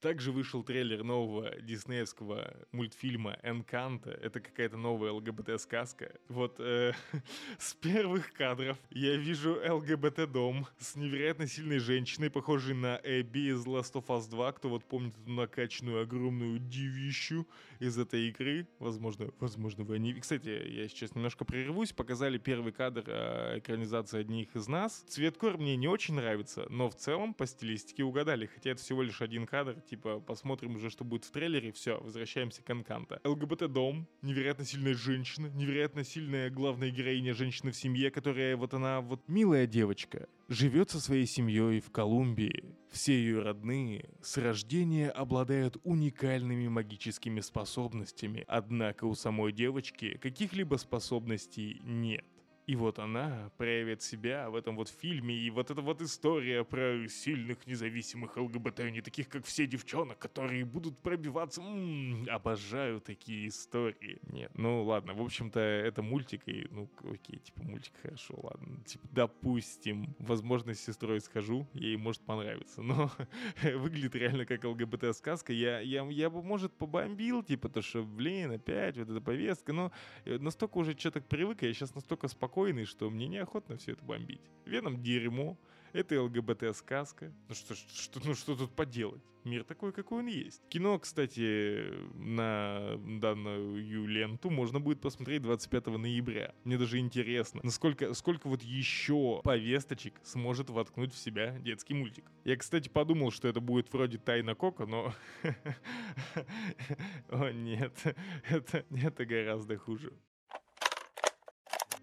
Также 0.04 0.34
вышел 0.34 0.64
трейлер 0.64 1.02
нового 1.02 1.56
диснеевского 1.62 2.54
мультфильма 2.74 3.38
«Энканта». 3.42 4.12
Это 4.12 4.42
какая-то 4.42 4.76
новая 4.76 5.14
ЛГБТ-сказка. 5.14 6.12
Вот 6.28 6.60
э, 6.60 6.92
с 7.58 7.74
первых 7.76 8.34
кадров 8.34 8.78
я 8.90 9.16
вижу 9.16 9.54
ЛГБТ-дом 9.66 10.68
с 10.78 10.98
невероятно 10.98 11.48
сильной 11.48 11.80
женщиной, 11.80 12.30
похожей 12.30 12.76
на 12.76 13.00
Эбби 13.02 13.52
из 13.52 13.66
Last 13.66 13.94
of 13.94 14.08
Us 14.08 14.30
2. 14.30 14.52
Кто 14.52 14.68
вот 14.68 14.84
помнит 14.84 15.18
эту 15.18 15.32
накачанную 15.32 16.02
огромную 16.02 16.60
девищу 16.60 17.48
из 17.84 17.98
этой 17.98 18.30
игры. 18.30 18.68
Возможно, 18.80 19.30
возможно 19.40 19.84
вы 19.84 20.00
не... 20.00 20.14
Кстати, 20.14 20.50
я 20.50 20.88
сейчас 20.88 21.16
немножко 21.16 21.46
прервусь. 21.46 21.92
Показали 21.92 22.38
первый 22.38 22.72
кадр 22.72 23.04
э, 23.08 23.60
экранизации 23.60 24.20
одних 24.20 24.56
из 24.56 24.68
нас. 24.68 25.04
Цвет 25.08 25.38
кор 25.38 25.58
мне 25.58 25.76
не 25.76 25.88
очень 25.88 26.16
нравится, 26.16 26.66
но 26.70 26.90
в 26.90 26.96
целом 26.96 27.34
по 27.34 27.46
стилистике 27.46 28.04
угадали. 28.04 28.46
Хотя 28.46 28.72
это 28.72 28.82
всего 28.82 29.02
лишь 29.02 29.22
один 29.22 29.46
кадр. 29.46 29.82
Типа, 29.82 30.20
посмотрим 30.20 30.76
уже, 30.76 30.90
что 30.90 31.04
будет 31.04 31.26
в 31.26 31.32
трейлере. 31.32 31.72
Все, 31.72 32.00
возвращаемся 32.00 32.64
к 32.64 32.72
Энканта. 32.72 33.20
ЛГБТ-дом, 33.24 34.08
невероятно 34.22 34.66
сильная 34.66 34.94
женщина, 34.94 35.48
невероятно 35.48 36.04
сильная 36.04 36.50
главная 36.50 36.90
героиня 36.90 37.34
женщины 37.34 37.72
в 37.72 37.76
семье, 37.76 38.12
которая 38.12 38.56
вот 38.56 38.74
она 38.74 39.02
вот 39.02 39.28
милая 39.28 39.68
девочка, 39.68 40.28
живет 40.48 40.90
со 40.90 41.00
своей 41.00 41.26
семьей 41.26 41.82
в 41.82 41.92
Колумбии. 41.92 42.76
Все 42.94 43.14
ее 43.14 43.42
родные 43.42 44.12
с 44.22 44.38
рождения 44.38 45.10
обладают 45.10 45.78
уникальными 45.84 46.68
магическими 46.68 47.40
способностями, 47.40 48.46
однако 48.48 49.06
у 49.06 49.16
самой 49.16 49.52
девочки 49.52 50.20
каких-либо 50.20 50.76
способностей 50.76 51.82
нет. 51.84 52.24
И 52.66 52.78
вот 52.78 52.98
она 53.00 53.52
проявит 53.58 54.02
себя 54.02 54.50
в 54.50 54.56
этом 54.56 54.78
вот 54.78 54.88
фильме, 54.88 55.36
и 55.36 55.50
вот 55.50 55.70
эта 55.70 55.82
вот 55.82 56.02
история 56.02 56.64
про 56.64 57.08
сильных 57.10 57.68
независимых 57.68 58.38
ЛГБТ, 58.38 58.80
не 58.92 59.02
таких, 59.02 59.28
как 59.28 59.46
все 59.46 59.68
девчонок, 59.68 60.18
которые 60.18 60.64
будут 60.64 60.98
пробиваться. 61.00 61.62
М-м, 61.62 62.26
обожаю 62.30 63.02
такие 63.02 63.50
истории. 63.50 64.20
Нет, 64.32 64.52
ну 64.56 64.84
ладно, 64.84 65.14
в 65.14 65.22
общем-то, 65.22 65.60
это 65.60 66.02
мультик, 66.02 66.44
и, 66.46 66.66
ну, 66.72 66.90
окей, 67.04 67.40
типа, 67.40 67.64
мультик 67.64 67.94
хорошо, 68.02 68.40
ладно. 68.42 68.82
Типа, 68.86 69.08
допустим, 69.12 70.16
возможно, 70.20 70.74
с 70.74 70.80
сестрой 70.80 71.20
схожу, 71.20 71.68
ей 71.74 71.98
может 71.98 72.22
понравиться, 72.22 72.82
но 72.82 73.12
выглядит 73.62 74.16
реально 74.16 74.46
как 74.46 74.64
ЛГБТ-сказка. 74.64 75.52
Я, 75.52 75.82
я, 75.82 76.06
я 76.06 76.30
бы, 76.30 76.42
может, 76.42 76.72
побомбил, 76.72 77.44
типа, 77.44 77.68
то, 77.68 77.82
что, 77.82 78.04
блин, 78.04 78.52
опять 78.52 78.98
вот 78.98 79.10
эта 79.10 79.20
повестка, 79.20 79.74
но 79.74 79.92
настолько 80.26 80.78
уже 80.78 80.98
что-то 80.98 81.20
привык, 81.20 81.62
я 81.64 81.74
сейчас 81.74 81.94
настолько 81.94 82.30
спокойно 82.30 82.53
спокойный, 82.54 82.86
что 82.86 83.10
мне 83.10 83.28
неохотно 83.28 83.78
все 83.78 83.94
это 83.94 84.04
бомбить. 84.06 84.52
Веном 84.66 85.02
дерьмо, 85.02 85.58
это 85.92 86.22
ЛГБТ-сказка. 86.22 87.34
Ну 87.50 87.56
что, 87.56 87.74
что, 87.74 88.22
ну 88.24 88.36
что 88.36 88.56
тут 88.56 88.76
поделать? 88.76 89.24
Мир 89.44 89.64
такой, 89.64 89.92
какой 89.92 90.20
он 90.20 90.28
есть. 90.28 90.62
Кино, 90.70 91.00
кстати, 91.00 91.84
на 92.14 92.96
данную 93.20 94.06
ленту 94.06 94.52
можно 94.52 94.80
будет 94.80 95.02
посмотреть 95.02 95.42
25 95.42 95.88
ноября. 95.88 96.54
Мне 96.64 96.78
даже 96.78 97.00
интересно, 97.00 97.60
насколько 97.64 98.14
сколько 98.14 98.48
вот 98.48 98.62
еще 98.62 99.42
повесточек 99.44 100.14
сможет 100.24 100.70
воткнуть 100.70 101.12
в 101.12 101.18
себя 101.18 101.58
детский 101.58 101.96
мультик. 101.96 102.32
Я, 102.46 102.56
кстати, 102.56 102.88
подумал, 102.88 103.32
что 103.32 103.48
это 103.48 103.62
будет 103.62 103.92
вроде 103.92 104.20
Тайна 104.20 104.54
Кока, 104.54 104.86
но... 104.86 105.12
О 107.30 107.52
нет, 107.52 108.00
это, 108.48 108.86
это 108.92 109.26
гораздо 109.26 109.76
хуже. 109.78 110.14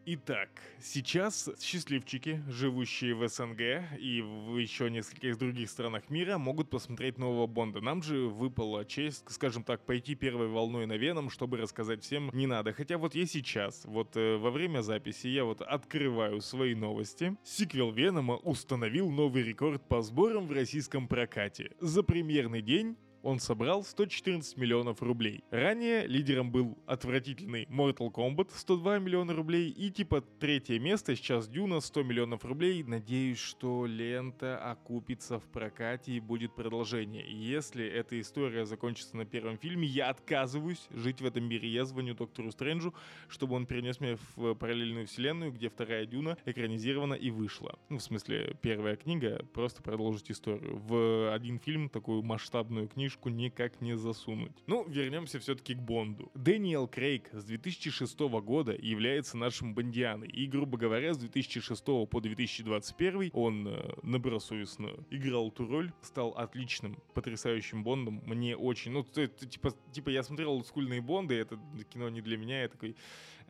Итак, 0.06 0.48
сейчас 0.80 1.50
счастливчики, 1.60 2.42
живущие 2.48 3.14
в 3.14 3.28
СНГ 3.28 3.60
и 3.98 4.22
в 4.22 4.56
еще 4.56 4.90
нескольких 4.90 5.36
других 5.36 5.68
странах 5.68 6.08
мира, 6.08 6.38
могут 6.38 6.70
посмотреть 6.70 7.18
нового 7.18 7.46
Бонда. 7.46 7.82
Нам 7.82 8.02
же 8.02 8.26
выпала 8.26 8.86
честь, 8.86 9.24
скажем 9.28 9.62
так, 9.62 9.84
пойти 9.84 10.14
первой 10.14 10.48
волной 10.48 10.86
на 10.86 10.96
Веном, 10.96 11.28
чтобы 11.28 11.58
рассказать 11.58 12.02
всем 12.02 12.30
не 12.32 12.46
надо. 12.46 12.72
Хотя 12.72 12.96
вот 12.96 13.14
я 13.14 13.26
сейчас, 13.26 13.84
вот 13.84 14.16
э, 14.16 14.38
во 14.38 14.50
время 14.50 14.80
записи, 14.80 15.26
я 15.26 15.44
вот 15.44 15.60
открываю 15.60 16.40
свои 16.40 16.74
новости. 16.74 17.36
Сиквел 17.44 17.92
Венома 17.92 18.36
установил 18.36 19.10
новый 19.10 19.42
рекорд 19.42 19.86
по 19.86 20.00
сборам 20.00 20.46
в 20.46 20.52
российском 20.52 21.08
прокате. 21.08 21.72
За 21.78 22.02
премьерный 22.02 22.62
день 22.62 22.96
он 23.22 23.38
собрал 23.40 23.84
114 23.84 24.56
миллионов 24.56 25.02
рублей. 25.02 25.44
Ранее 25.50 26.06
лидером 26.06 26.50
был 26.50 26.78
отвратительный 26.86 27.64
Mortal 27.64 28.10
Kombat 28.10 28.50
102 28.54 28.98
миллиона 28.98 29.34
рублей 29.34 29.70
и 29.70 29.90
типа 29.90 30.22
третье 30.38 30.78
место 30.78 31.14
сейчас 31.16 31.48
Дюна 31.48 31.80
100 31.80 32.02
миллионов 32.02 32.44
рублей. 32.44 32.82
Надеюсь, 32.82 33.38
что 33.38 33.86
лента 33.86 34.58
окупится 34.58 35.38
в 35.38 35.44
прокате 35.44 36.12
и 36.12 36.20
будет 36.20 36.54
продолжение. 36.54 37.24
Если 37.28 37.86
эта 37.86 38.20
история 38.20 38.64
закончится 38.64 39.16
на 39.16 39.24
первом 39.24 39.58
фильме, 39.58 39.86
я 39.86 40.08
отказываюсь 40.08 40.88
жить 40.90 41.20
в 41.20 41.26
этом 41.26 41.44
мире. 41.44 41.68
Я 41.68 41.84
звоню 41.84 42.14
доктору 42.14 42.50
Стрэнджу, 42.50 42.94
чтобы 43.28 43.54
он 43.56 43.66
перенес 43.66 44.00
меня 44.00 44.16
в 44.36 44.54
параллельную 44.54 45.06
вселенную, 45.06 45.52
где 45.52 45.68
вторая 45.68 46.06
Дюна 46.06 46.36
экранизирована 46.46 47.14
и 47.14 47.30
вышла. 47.30 47.78
Ну, 47.88 47.98
в 47.98 48.02
смысле, 48.02 48.56
первая 48.62 48.96
книга, 48.96 49.44
просто 49.52 49.82
продолжить 49.82 50.30
историю. 50.30 50.78
В 50.78 51.34
один 51.34 51.58
фильм 51.58 51.88
такую 51.88 52.22
масштабную 52.22 52.88
книжку 52.88 53.09
книжку 53.10 53.28
никак 53.28 53.80
не 53.80 53.96
засунуть. 53.96 54.52
Ну, 54.66 54.86
вернемся 54.88 55.38
все-таки 55.40 55.74
к 55.74 55.78
Бонду. 55.78 56.30
Дэниел 56.34 56.86
Крейг 56.86 57.28
с 57.32 57.44
2006 57.44 58.18
года 58.20 58.72
является 58.72 59.36
нашим 59.36 59.74
Бондианой. 59.74 60.28
И, 60.28 60.46
грубо 60.46 60.78
говоря, 60.78 61.12
с 61.12 61.18
2006 61.18 61.84
по 61.84 62.20
2021 62.20 63.30
он 63.32 63.66
э, 63.68 63.94
добросовестно 64.02 64.90
играл 65.10 65.48
эту 65.48 65.66
роль, 65.66 65.92
стал 66.02 66.30
отличным, 66.30 66.96
потрясающим 67.14 67.82
Бондом. 67.82 68.22
Мне 68.26 68.56
очень... 68.56 68.92
Ну, 68.92 69.02
типа, 69.02 69.74
типа 69.92 70.10
я 70.10 70.22
смотрел 70.22 70.52
олдскульные 70.52 71.00
Бонды, 71.00 71.34
это 71.34 71.58
кино 71.92 72.08
не 72.10 72.20
для 72.20 72.36
меня, 72.36 72.62
я 72.62 72.68
такой... 72.68 72.96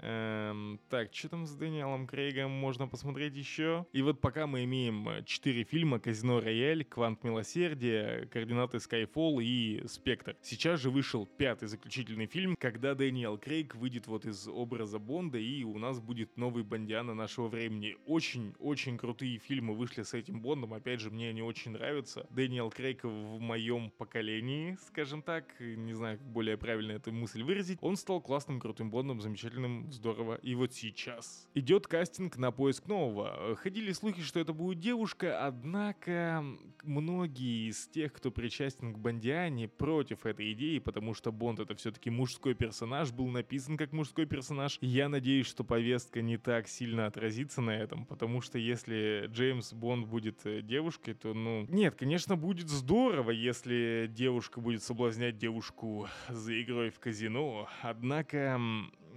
Эм, 0.02 0.80
так, 0.88 1.12
что 1.12 1.28
там 1.28 1.46
с 1.46 1.54
Дэниелом 1.54 2.06
Крейгом 2.06 2.50
можно 2.50 2.88
посмотреть 2.88 3.36
еще? 3.36 3.84
И 3.92 4.00
вот 4.00 4.20
пока 4.20 4.46
мы 4.46 4.64
имеем 4.64 5.24
4 5.24 5.64
фильма 5.64 6.00
«Казино 6.00 6.40
Рояль», 6.40 6.84
«Квант 6.84 7.22
Милосердия», 7.22 8.26
«Координаты 8.32 8.78
Skyfall» 8.78 9.42
и 9.42 9.46
«Спектр». 9.86 10.36
Сейчас 10.42 10.80
же 10.80 10.90
вышел 10.90 11.26
пятый 11.26 11.68
заключительный 11.68 12.26
фильм, 12.26 12.56
когда 12.58 12.94
Дэниел 12.94 13.38
Крейг 13.38 13.74
выйдет 13.74 14.06
вот 14.06 14.26
из 14.26 14.46
образа 14.48 14.98
Бонда, 14.98 15.38
и 15.38 15.64
у 15.64 15.78
нас 15.78 16.00
будет 16.00 16.36
новый 16.36 16.62
Бондиана 16.62 17.14
нашего 17.14 17.48
времени. 17.48 17.96
Очень-очень 18.06 18.98
крутые 18.98 19.38
фильмы 19.38 19.74
вышли 19.74 20.02
с 20.02 20.14
этим 20.14 20.40
Бондом, 20.40 20.74
опять 20.74 21.00
же, 21.00 21.10
мне 21.10 21.30
они 21.30 21.42
очень 21.42 21.72
нравятся. 21.72 22.26
Дэниел 22.30 22.70
Крейг 22.70 23.04
в 23.04 23.38
моем 23.40 23.90
поколении, 23.90 24.76
скажем 24.86 25.22
так, 25.22 25.44
не 25.60 25.94
знаю, 25.94 26.18
как 26.18 26.26
более 26.26 26.56
правильно 26.56 26.92
эту 26.92 27.12
мысль 27.12 27.42
выразить, 27.42 27.78
он 27.80 27.96
стал 27.96 28.20
классным, 28.20 28.60
крутым 28.60 28.90
Бондом, 28.90 29.20
замечательным 29.20 29.90
здорово. 29.92 30.36
И 30.42 30.54
вот 30.54 30.72
сейчас 30.74 31.48
идет 31.54 31.86
кастинг 31.86 32.36
на 32.36 32.52
поиск 32.52 32.86
нового. 32.86 33.56
Ходили 33.56 33.92
слухи, 33.92 34.22
что 34.22 34.38
это 34.40 34.52
будет 34.52 34.78
девушка, 34.80 35.46
однако 35.46 36.44
многие 36.82 37.68
из 37.70 37.86
тех, 37.88 38.12
кто 38.12 38.30
причастен 38.30 38.92
к 38.92 38.98
Бондиане, 38.98 39.39
против 39.76 40.26
этой 40.26 40.52
идеи, 40.52 40.78
потому 40.78 41.14
что 41.14 41.32
Бонд 41.32 41.60
это 41.60 41.74
все-таки 41.74 42.10
мужской 42.10 42.54
персонаж, 42.54 43.12
был 43.12 43.28
написан 43.28 43.76
как 43.76 43.92
мужской 43.92 44.26
персонаж. 44.26 44.78
Я 44.80 45.08
надеюсь, 45.08 45.46
что 45.46 45.64
повестка 45.64 46.20
не 46.20 46.36
так 46.36 46.68
сильно 46.68 47.06
отразится 47.06 47.60
на 47.60 47.70
этом, 47.70 48.04
потому 48.04 48.40
что 48.40 48.58
если 48.58 49.26
Джеймс 49.28 49.72
Бонд 49.72 50.06
будет 50.06 50.44
э, 50.44 50.62
девушкой, 50.62 51.14
то, 51.14 51.32
ну... 51.34 51.66
Нет, 51.68 51.94
конечно, 51.94 52.36
будет 52.36 52.68
здорово, 52.68 53.30
если 53.30 54.10
девушка 54.10 54.60
будет 54.60 54.82
соблазнять 54.82 55.38
девушку 55.38 56.08
за 56.28 56.60
игрой 56.60 56.90
в 56.90 56.98
казино, 56.98 57.68
однако 57.82 58.60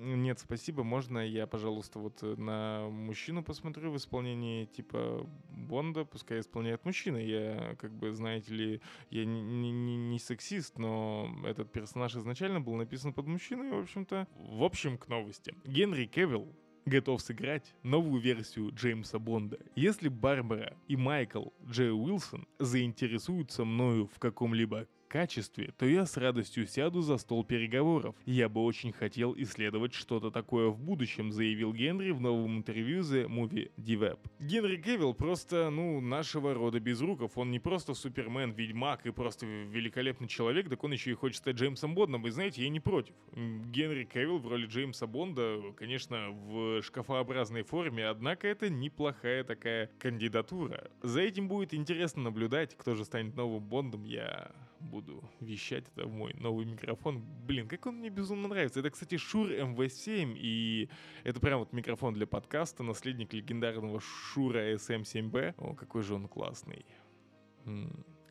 нет, 0.04 0.40
спасибо. 0.40 0.84
Можно 0.84 1.20
я, 1.20 1.48
пожалуйста, 1.48 2.00
вот 2.00 2.20
э, 2.22 2.36
на 2.36 2.90
мужчину 2.90 3.44
посмотрю 3.44 3.92
в 3.92 3.98
исполнении 3.98 4.66
типа 4.66 5.28
Бонда, 5.50 6.06
пускай 6.06 6.40
исполняет 6.40 6.86
мужчина. 6.86 7.18
Я, 7.18 7.76
как 7.80 7.94
бы, 7.94 8.14
знаете 8.14 8.54
ли, 8.54 8.82
я 9.10 9.26
не, 9.26 9.72
не, 9.72 9.96
не 9.96 10.20
сексист, 10.20 10.78
но 10.78 11.34
этот 11.46 11.72
персонаж 11.72 12.16
изначально 12.16 12.62
был 12.62 12.76
написан 12.76 13.14
под 13.14 13.28
мужчину, 13.28 13.64
и, 13.64 13.72
в 13.72 13.80
общем-то... 13.80 14.28
В 14.36 14.64
общем, 14.64 14.98
к 14.98 15.08
новости. 15.08 15.56
Генри 15.66 16.06
Кевилл 16.06 16.54
готов 16.86 17.22
сыграть 17.22 17.74
новую 17.84 18.22
версию 18.22 18.72
Джеймса 18.74 19.20
Бонда. 19.20 19.58
Если 19.76 20.10
Барбара 20.10 20.76
и 20.88 20.96
Майкл 20.96 21.48
Джей 21.66 21.92
Уилсон 21.92 22.48
заинтересуются 22.60 23.66
мною 23.66 24.08
в 24.08 24.20
каком-либо 24.20 24.88
качестве, 25.14 25.72
то 25.78 25.86
я 25.86 26.08
с 26.08 26.18
радостью 26.18 26.66
сяду 26.66 27.02
за 27.02 27.18
стол 27.18 27.44
переговоров. 27.44 28.16
Я 28.26 28.50
бы 28.50 28.64
очень 28.64 28.92
хотел 28.92 29.36
исследовать 29.38 29.94
что-то 29.94 30.32
такое 30.32 30.70
в 30.70 30.80
будущем, 30.80 31.32
заявил 31.32 31.72
Генри 31.72 32.10
в 32.10 32.20
новом 32.20 32.58
интервью 32.58 33.02
The 33.02 33.28
Movie 33.28 33.72
Web. 33.78 34.18
Генри 34.40 34.78
Кевилл 34.78 35.14
просто, 35.14 35.70
ну, 35.70 36.02
нашего 36.02 36.56
рода 36.56 36.80
без 36.80 37.00
руков. 37.00 37.38
Он 37.38 37.52
не 37.52 37.60
просто 37.60 37.94
Супермен, 37.94 38.54
Ведьмак 38.54 39.06
и 39.06 39.12
просто 39.12 39.46
великолепный 39.46 40.28
человек, 40.28 40.68
так 40.68 40.84
он 40.84 40.94
еще 40.94 41.12
и 41.12 41.14
хочет 41.14 41.38
стать 41.38 41.58
Джеймсом 41.58 41.94
Бондом. 41.94 42.26
И 42.26 42.32
знаете, 42.32 42.64
я 42.64 42.70
не 42.70 42.80
против. 42.80 43.14
Генри 43.36 44.06
Кевилл 44.06 44.40
в 44.40 44.48
роли 44.48 44.66
Джеймса 44.66 45.06
Бонда, 45.06 45.62
конечно, 45.78 46.32
в 46.32 46.82
шкафообразной 46.82 47.62
форме, 47.62 48.08
однако 48.08 48.48
это 48.48 48.68
неплохая 48.68 49.44
такая 49.44 49.92
кандидатура. 50.00 50.90
За 51.04 51.22
этим 51.22 51.48
будет 51.48 51.76
интересно 51.76 52.24
наблюдать, 52.24 52.76
кто 52.76 52.96
же 52.96 53.06
станет 53.06 53.36
новым 53.36 53.64
Бондом, 53.64 54.06
я 54.06 54.52
буду 54.84 55.30
вещать 55.40 55.86
это 55.96 56.08
в 56.08 56.14
мой 56.14 56.34
новый 56.36 56.66
микрофон. 56.66 57.24
Блин, 57.46 57.68
как 57.68 57.86
он 57.86 57.96
мне 57.96 58.10
безумно 58.10 58.48
нравится. 58.48 58.80
Это, 58.80 58.90
кстати, 58.90 59.16
Shure 59.16 59.76
MV7, 59.76 60.36
и 60.38 60.90
это 61.24 61.40
прям 61.40 61.60
вот 61.60 61.74
микрофон 61.74 62.14
для 62.14 62.28
подкаста, 62.28 62.84
наследник 62.84 63.34
легендарного 63.34 64.00
Shure 64.00 64.76
SM7B. 64.76 65.56
О, 65.58 65.74
какой 65.74 66.04
же 66.04 66.16
он 66.16 66.28
классный. 66.28 66.86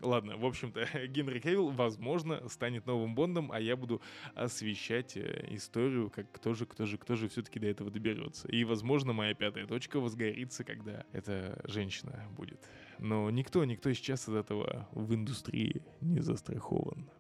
Ладно, 0.03 0.37
в 0.37 0.45
общем-то, 0.45 0.85
Генри 1.07 1.39
Кевилл, 1.39 1.71
возможно, 1.71 2.49
станет 2.49 2.87
новым 2.87 3.15
Бондом, 3.15 3.53
а 3.53 3.61
я 3.61 3.77
буду 3.77 4.03
освещать 4.35 5.17
э, 5.17 5.47
историю, 5.51 6.11
как 6.11 6.31
кто 6.33 6.55
же, 6.55 6.67
кто 6.67 6.87
же, 6.87 6.99
кто 6.99 7.15
же 7.15 7.29
все-таки 7.29 7.61
до 7.61 7.69
этого 7.69 7.91
доберется. 7.91 8.49
И, 8.49 8.65
возможно, 8.65 9.13
моя 9.13 9.35
пятая 9.35 9.67
точка 9.67 10.01
возгорится, 10.01 10.65
когда 10.65 11.05
эта 11.13 11.61
женщина 11.65 12.27
будет. 12.37 12.61
Но 13.03 13.29
никто, 13.31 13.65
никто 13.65 13.93
сейчас 13.93 14.29
от 14.29 14.37
этого 14.37 14.89
в 14.93 15.13
индустрии 15.13 15.83
не 16.01 16.21
застрахован. 16.21 17.11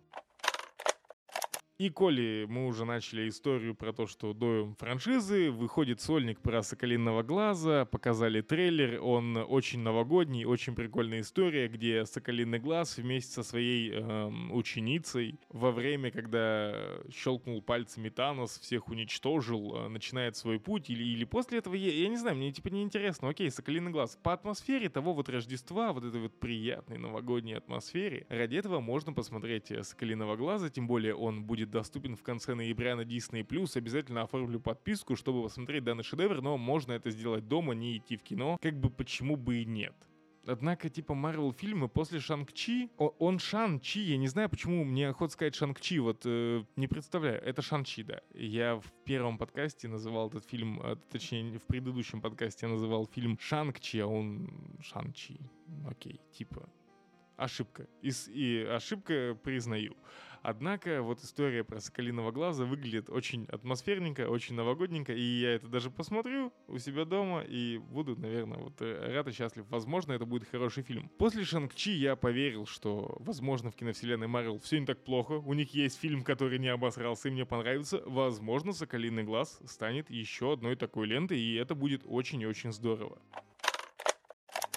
И 1.78 1.88
коли 1.88 2.46
мы 2.48 2.66
уже 2.66 2.84
начали 2.84 3.28
историю 3.28 3.74
про 3.74 3.92
то, 3.92 4.06
что 4.06 4.34
доем 4.34 4.74
франшизы, 4.76 5.50
выходит 5.50 6.00
сольник 6.00 6.40
про 6.40 6.62
Соколиного 6.62 7.22
Глаза, 7.22 7.86
показали 7.86 8.42
трейлер, 8.42 9.02
он 9.02 9.36
очень 9.36 9.80
новогодний, 9.80 10.44
очень 10.44 10.74
прикольная 10.74 11.22
история, 11.22 11.68
где 11.68 12.04
Соколиный 12.04 12.58
Глаз 12.58 12.98
вместе 12.98 13.32
со 13.32 13.42
своей 13.42 13.90
эм, 13.90 14.52
ученицей 14.52 15.40
во 15.48 15.72
время, 15.72 16.10
когда 16.10 16.74
щелкнул 17.10 17.62
пальцами 17.62 18.10
Танос, 18.10 18.60
всех 18.60 18.88
уничтожил, 18.88 19.74
э, 19.74 19.88
начинает 19.88 20.36
свой 20.36 20.60
путь, 20.60 20.90
или, 20.90 21.02
или 21.02 21.24
после 21.24 21.58
этого, 21.58 21.74
я, 21.74 21.90
я 21.90 22.08
не 22.08 22.16
знаю, 22.16 22.36
мне 22.36 22.52
типа 22.52 22.68
не 22.68 22.82
интересно, 22.82 23.30
окей, 23.30 23.50
Соколиный 23.50 23.90
Глаз, 23.90 24.18
по 24.22 24.34
атмосфере 24.34 24.90
того 24.90 25.14
вот 25.14 25.30
Рождества, 25.30 25.92
вот 25.94 26.04
этой 26.04 26.20
вот 26.20 26.38
приятной 26.38 26.98
новогодней 26.98 27.54
атмосфере, 27.54 28.26
ради 28.28 28.56
этого 28.56 28.80
можно 28.80 29.14
посмотреть 29.14 29.70
э, 29.70 29.82
Соколиного 29.82 30.36
Глаза, 30.36 30.68
тем 30.68 30.86
более 30.86 31.14
он 31.14 31.44
будет 31.44 31.61
доступен 31.64 32.16
в 32.16 32.22
конце 32.22 32.54
ноября 32.54 32.96
на 32.96 33.02
Disney+. 33.02 33.46
Обязательно 33.76 34.22
оформлю 34.22 34.60
подписку, 34.60 35.16
чтобы 35.16 35.42
посмотреть 35.42 35.84
данный 35.84 36.04
шедевр, 36.04 36.40
но 36.42 36.56
можно 36.56 36.92
это 36.92 37.10
сделать 37.10 37.48
дома, 37.48 37.74
не 37.74 37.96
идти 37.96 38.16
в 38.16 38.22
кино. 38.22 38.58
Как 38.60 38.78
бы 38.78 38.90
почему 38.90 39.36
бы 39.36 39.62
и 39.62 39.64
нет. 39.64 39.94
Однако, 40.44 40.88
типа, 40.88 41.14
Марвел 41.14 41.52
фильмы 41.52 41.88
после 41.88 42.18
Шанг-Чи, 42.18 42.90
он 42.96 43.38
Шан-Чи, 43.38 44.00
я 44.00 44.16
не 44.16 44.26
знаю, 44.26 44.48
почему 44.48 44.84
мне 44.84 45.08
охота 45.08 45.32
сказать 45.32 45.54
Шанг-Чи, 45.54 46.00
вот 46.00 46.22
э, 46.24 46.64
не 46.74 46.88
представляю, 46.88 47.40
это 47.40 47.62
Шан-Чи, 47.62 48.02
да. 48.02 48.20
Я 48.34 48.74
в 48.76 48.92
первом 49.04 49.38
подкасте 49.38 49.86
называл 49.86 50.30
этот 50.30 50.44
фильм, 50.44 50.80
э, 50.82 50.96
точнее, 51.10 51.58
в 51.58 51.66
предыдущем 51.66 52.20
подкасте 52.20 52.66
я 52.66 52.72
называл 52.72 53.06
фильм 53.06 53.38
Шанг-Чи, 53.40 54.00
а 54.00 54.06
он 54.06 54.50
Шан-Чи. 54.80 55.38
Окей, 55.88 56.20
типа, 56.32 56.68
ошибка. 57.36 57.86
И, 58.02 58.10
и 58.28 58.64
ошибка 58.64 59.38
признаю. 59.44 59.96
Однако 60.42 61.02
вот 61.02 61.20
история 61.20 61.62
про 61.62 61.80
Соколиного 61.80 62.32
Глаза 62.32 62.64
выглядит 62.64 63.08
очень 63.08 63.46
атмосферненько, 63.46 64.28
очень 64.28 64.56
новогодненько, 64.56 65.12
и 65.12 65.22
я 65.22 65.54
это 65.54 65.68
даже 65.68 65.90
посмотрю 65.90 66.52
у 66.66 66.78
себя 66.78 67.04
дома 67.04 67.42
и 67.42 67.78
буду, 67.78 68.16
наверное, 68.16 68.58
вот 68.58 68.80
э, 68.80 69.12
рад 69.14 69.28
и 69.28 69.32
счастлив. 69.32 69.64
Возможно, 69.68 70.12
это 70.12 70.26
будет 70.26 70.48
хороший 70.48 70.82
фильм. 70.82 71.08
После 71.18 71.44
Шанг-Чи 71.44 71.92
я 71.92 72.16
поверил, 72.16 72.66
что, 72.66 73.16
возможно, 73.20 73.70
в 73.70 73.76
киновселенной 73.76 74.26
Марвел 74.26 74.58
все 74.58 74.80
не 74.80 74.86
так 74.86 75.04
плохо. 75.04 75.34
У 75.34 75.52
них 75.54 75.74
есть 75.74 75.98
фильм, 76.00 76.24
который 76.24 76.58
не 76.58 76.68
обосрался 76.68 77.28
и 77.28 77.30
мне 77.30 77.46
понравится. 77.46 78.02
Возможно, 78.06 78.72
Соколиный 78.72 79.22
Глаз 79.22 79.60
станет 79.66 80.10
еще 80.10 80.54
одной 80.54 80.74
такой 80.74 81.06
лентой, 81.06 81.38
и 81.38 81.54
это 81.54 81.76
будет 81.76 82.02
очень 82.04 82.40
и 82.40 82.46
очень 82.46 82.72
здорово. 82.72 83.18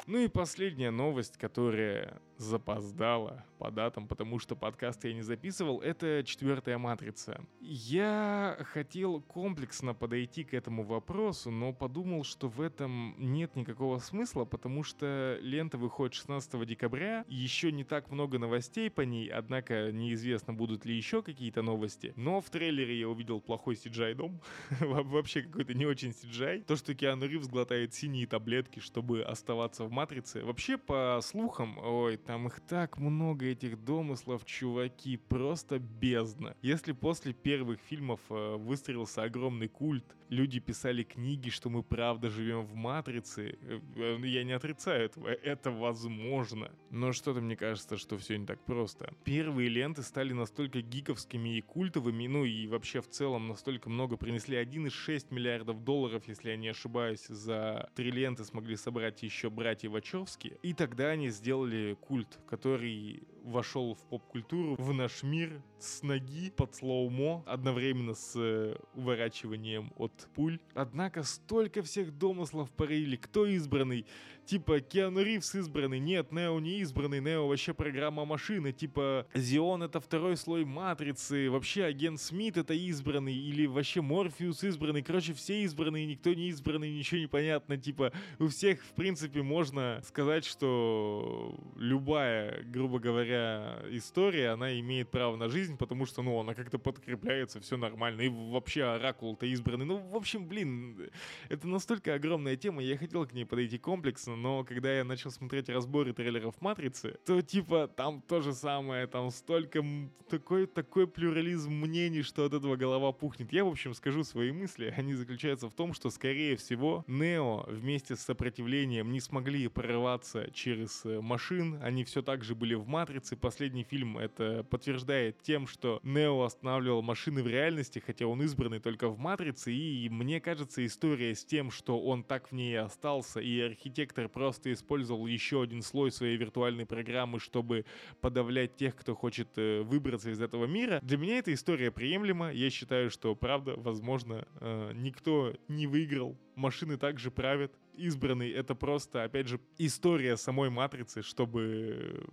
Ну 0.07 0.19
и 0.19 0.27
последняя 0.27 0.91
новость, 0.91 1.37
которая 1.37 2.21
запоздала 2.37 3.45
по 3.57 3.71
датам, 3.71 4.07
потому 4.07 4.39
что 4.39 4.55
подкаст 4.55 5.03
я 5.05 5.13
не 5.13 5.21
записывал, 5.21 5.81
это 5.81 6.23
четвертая 6.25 6.77
матрица. 6.77 7.41
Я 7.61 8.57
хотел 8.71 9.21
комплексно 9.21 9.93
подойти 9.93 10.43
к 10.43 10.53
этому 10.53 10.83
вопросу, 10.83 11.51
но 11.51 11.73
подумал, 11.73 12.23
что 12.23 12.47
в 12.47 12.61
этом 12.61 13.15
нет 13.17 13.55
никакого 13.55 13.99
смысла, 13.99 14.45
потому 14.45 14.83
что 14.83 15.37
лента 15.41 15.77
выходит 15.77 16.13
16 16.15 16.65
декабря, 16.65 17.25
еще 17.27 17.71
не 17.71 17.83
так 17.83 18.11
много 18.11 18.39
новостей 18.39 18.89
по 18.89 19.01
ней, 19.01 19.29
однако 19.29 19.91
неизвестно, 19.91 20.53
будут 20.53 20.85
ли 20.85 20.95
еще 20.95 21.21
какие-то 21.21 21.61
новости. 21.61 22.13
Но 22.15 22.41
в 22.41 22.49
трейлере 22.49 22.99
я 22.99 23.09
увидел 23.09 23.39
плохой 23.39 23.75
CGI 23.75 24.15
дом, 24.15 24.41
вообще 24.79 25.41
какой-то 25.41 25.73
не 25.73 25.85
очень 25.85 26.09
CGI. 26.09 26.65
То, 26.65 26.75
что 26.75 26.93
Киану 26.93 27.25
Ривз 27.25 27.47
глотает 27.47 27.93
синие 27.93 28.27
таблетки, 28.27 28.79
чтобы 28.79 29.23
оставаться 29.23 29.85
в 29.85 29.91
матрице. 29.91 30.43
Вообще, 30.43 30.77
по 30.77 31.19
слухам, 31.23 31.77
ой, 31.77 32.17
там 32.25 32.47
их 32.47 32.59
так 32.61 32.97
много, 32.97 33.45
этих 33.45 33.83
домыслов, 33.83 34.45
чуваки, 34.45 35.17
просто 35.17 35.79
бездна. 35.79 36.55
Если 36.61 36.91
после 36.91 37.33
первых 37.33 37.79
фильмов 37.79 38.19
э, 38.29 38.55
выстроился 38.55 39.23
огромный 39.23 39.67
культ, 39.67 40.05
люди 40.29 40.59
писали 40.59 41.03
книги, 41.03 41.49
что 41.49 41.69
мы 41.69 41.83
правда 41.83 42.29
живем 42.29 42.65
в 42.65 42.75
Матрице, 42.75 43.57
э, 43.61 43.79
э, 43.95 44.19
я 44.23 44.43
не 44.43 44.53
отрицаю 44.53 45.05
этого, 45.05 45.27
это 45.27 45.71
возможно. 45.71 46.71
Но 46.89 47.11
что-то 47.11 47.41
мне 47.41 47.55
кажется, 47.55 47.97
что 47.97 48.17
все 48.17 48.37
не 48.37 48.45
так 48.45 48.63
просто. 48.65 49.13
Первые 49.23 49.69
ленты 49.69 50.03
стали 50.03 50.33
настолько 50.33 50.81
гиковскими 50.81 51.57
и 51.57 51.61
культовыми, 51.61 52.27
ну 52.27 52.45
и 52.45 52.67
вообще 52.67 53.01
в 53.01 53.09
целом 53.09 53.47
настолько 53.47 53.89
много 53.89 54.17
принесли 54.17 54.57
1,6 54.57 55.27
миллиардов 55.33 55.83
долларов, 55.83 56.23
если 56.27 56.49
я 56.49 56.57
не 56.57 56.69
ошибаюсь, 56.69 57.25
за 57.27 57.89
три 57.95 58.11
ленты 58.11 58.43
смогли 58.43 58.75
собрать 58.75 59.23
еще 59.23 59.49
братья 59.49 59.89
Вачовски. 59.89 60.57
И 60.61 60.73
тогда 60.73 61.09
они 61.09 61.29
сделали 61.29 61.97
культ, 62.01 62.39
который 62.47 63.23
вошел 63.45 63.95
в 63.95 63.99
поп-культуру, 64.09 64.75
в 64.77 64.93
наш 64.93 65.23
мир 65.23 65.61
с 65.79 66.01
ноги 66.01 66.49
под 66.49 66.75
слоумо, 66.75 67.43
одновременно 67.45 68.13
с 68.15 68.33
э, 68.35 68.75
уворачиванием 68.95 69.93
от 69.97 70.11
пуль. 70.33 70.59
Однако 70.73 71.23
столько 71.23 71.83
всех 71.83 72.17
домыслов 72.17 72.71
парили, 72.71 73.15
кто 73.15 73.45
избранный. 73.45 74.05
Типа 74.45 74.79
Киану 74.79 75.23
Ривз 75.23 75.55
избранный, 75.55 75.97
нет, 75.97 76.31
Нео 76.31 76.59
не 76.59 76.77
избранный, 76.81 77.19
Нео 77.19 77.47
вообще 77.47 77.73
программа 77.73 78.25
машины, 78.25 78.71
типа 78.71 79.25
Зион 79.33 79.81
это 79.81 79.99
второй 79.99 80.37
слой 80.37 80.65
матрицы, 80.65 81.49
вообще 81.49 81.85
агент 81.85 82.19
Смит 82.19 82.55
это 82.55 82.75
избранный, 82.75 83.33
или 83.33 83.65
вообще 83.65 84.01
Морфеус 84.01 84.63
избранный, 84.63 85.01
короче, 85.01 85.33
все 85.33 85.63
избранные, 85.63 86.05
никто 86.05 86.31
не 86.31 86.49
избранный, 86.49 86.95
ничего 86.95 87.21
не 87.21 87.27
понятно, 87.27 87.77
типа 87.77 88.13
у 88.37 88.47
всех, 88.47 88.83
в 88.83 88.93
принципе, 88.93 89.41
можно 89.41 89.99
сказать, 90.05 90.45
что 90.45 91.59
любая, 91.75 92.63
грубо 92.65 92.99
говоря, 92.99 93.81
история, 93.89 94.49
она 94.49 94.79
имеет 94.79 95.09
право 95.09 95.37
на 95.37 95.49
жизнь, 95.49 95.75
потому 95.75 96.05
что, 96.05 96.21
ну, 96.21 96.39
она 96.39 96.53
как-то 96.53 96.77
подкрепляется, 96.77 97.61
все 97.61 97.77
нормально, 97.77 98.21
и 98.21 98.29
вообще 98.29 98.83
Оракул-то 98.83 99.47
избранный, 99.47 99.85
ну, 99.85 99.97
в 99.97 100.15
общем, 100.15 100.47
блин, 100.47 101.09
это 101.49 101.67
настолько 101.67 102.13
огромная 102.13 102.55
тема, 102.57 102.83
я 102.83 102.95
хотел 102.95 103.25
к 103.25 103.33
ней 103.33 103.45
подойти 103.45 103.79
комплексно, 103.79 104.34
но 104.35 104.63
когда 104.63 104.97
я 104.97 105.03
начал 105.03 105.31
смотреть 105.31 105.69
разборы 105.69 106.13
трейлеров 106.13 106.61
Матрицы, 106.61 107.17
то 107.25 107.41
типа 107.41 107.87
там 107.87 108.21
то 108.21 108.41
же 108.41 108.53
самое, 108.53 109.07
там 109.07 109.31
столько 109.31 109.83
такой, 110.29 110.67
такой 110.67 111.07
плюрализм 111.07 111.71
мнений, 111.71 112.21
что 112.21 112.45
от 112.45 112.53
этого 112.53 112.75
голова 112.75 113.11
пухнет. 113.11 113.51
Я, 113.53 113.65
в 113.65 113.69
общем, 113.69 113.93
скажу 113.93 114.23
свои 114.23 114.51
мысли. 114.51 114.93
Они 114.95 115.13
заключаются 115.13 115.69
в 115.69 115.73
том, 115.73 115.93
что, 115.93 116.09
скорее 116.09 116.55
всего, 116.55 117.03
Нео 117.07 117.65
вместе 117.67 118.15
с 118.15 118.21
сопротивлением 118.21 119.11
не 119.11 119.19
смогли 119.19 119.67
прорываться 119.67 120.49
через 120.51 121.05
э, 121.05 121.21
машин. 121.21 121.79
Они 121.81 122.03
все 122.03 122.21
так 122.21 122.43
же 122.43 122.55
были 122.55 122.73
в 122.73 122.87
Матрице. 122.87 123.35
Последний 123.35 123.83
фильм 123.83 124.17
это 124.17 124.63
подтверждает 124.69 125.41
тем, 125.41 125.67
что 125.67 125.99
Нео 126.03 126.43
останавливал 126.43 127.01
машины 127.01 127.43
в 127.43 127.47
реальности, 127.47 128.01
хотя 128.05 128.27
он 128.27 128.41
избранный 128.43 128.79
только 128.79 129.09
в 129.09 129.17
Матрице. 129.19 129.71
И 129.71 130.09
мне 130.09 130.41
кажется, 130.41 130.85
история 130.85 131.35
с 131.35 131.45
тем, 131.45 131.71
что 131.71 131.99
он 131.99 132.23
так 132.23 132.51
в 132.51 132.55
ней 132.55 132.79
остался, 132.79 133.39
и 133.39 133.59
архитектор 133.59 134.24
Hacker 134.25 134.29
просто 134.29 134.71
использовал 134.73 135.27
еще 135.27 135.61
один 135.61 135.81
слой 135.81 136.11
своей 136.11 136.37
виртуальной 136.37 136.85
программы, 136.85 137.39
чтобы 137.39 137.85
подавлять 138.21 138.75
тех, 138.75 138.95
кто 138.95 139.15
хочет 139.15 139.49
э, 139.57 139.81
выбраться 139.81 140.29
из 140.31 140.41
этого 140.41 140.65
мира. 140.65 140.99
Для 141.01 141.17
меня 141.17 141.37
эта 141.39 141.53
история 141.53 141.91
приемлема. 141.91 142.51
Я 142.51 142.69
считаю, 142.69 143.09
что, 143.09 143.35
правда, 143.35 143.75
возможно, 143.77 144.47
э, 144.59 144.91
никто 144.95 145.53
не 145.67 145.87
выиграл. 145.87 146.37
Машины 146.55 146.97
также 146.97 147.31
правят. 147.31 147.71
Избранный— 147.97 148.51
это 148.51 148.75
просто, 148.75 149.23
опять 149.23 149.47
же, 149.47 149.59
история 149.77 150.37
самой 150.37 150.69
Матрицы, 150.69 151.21
чтобы 151.21 152.25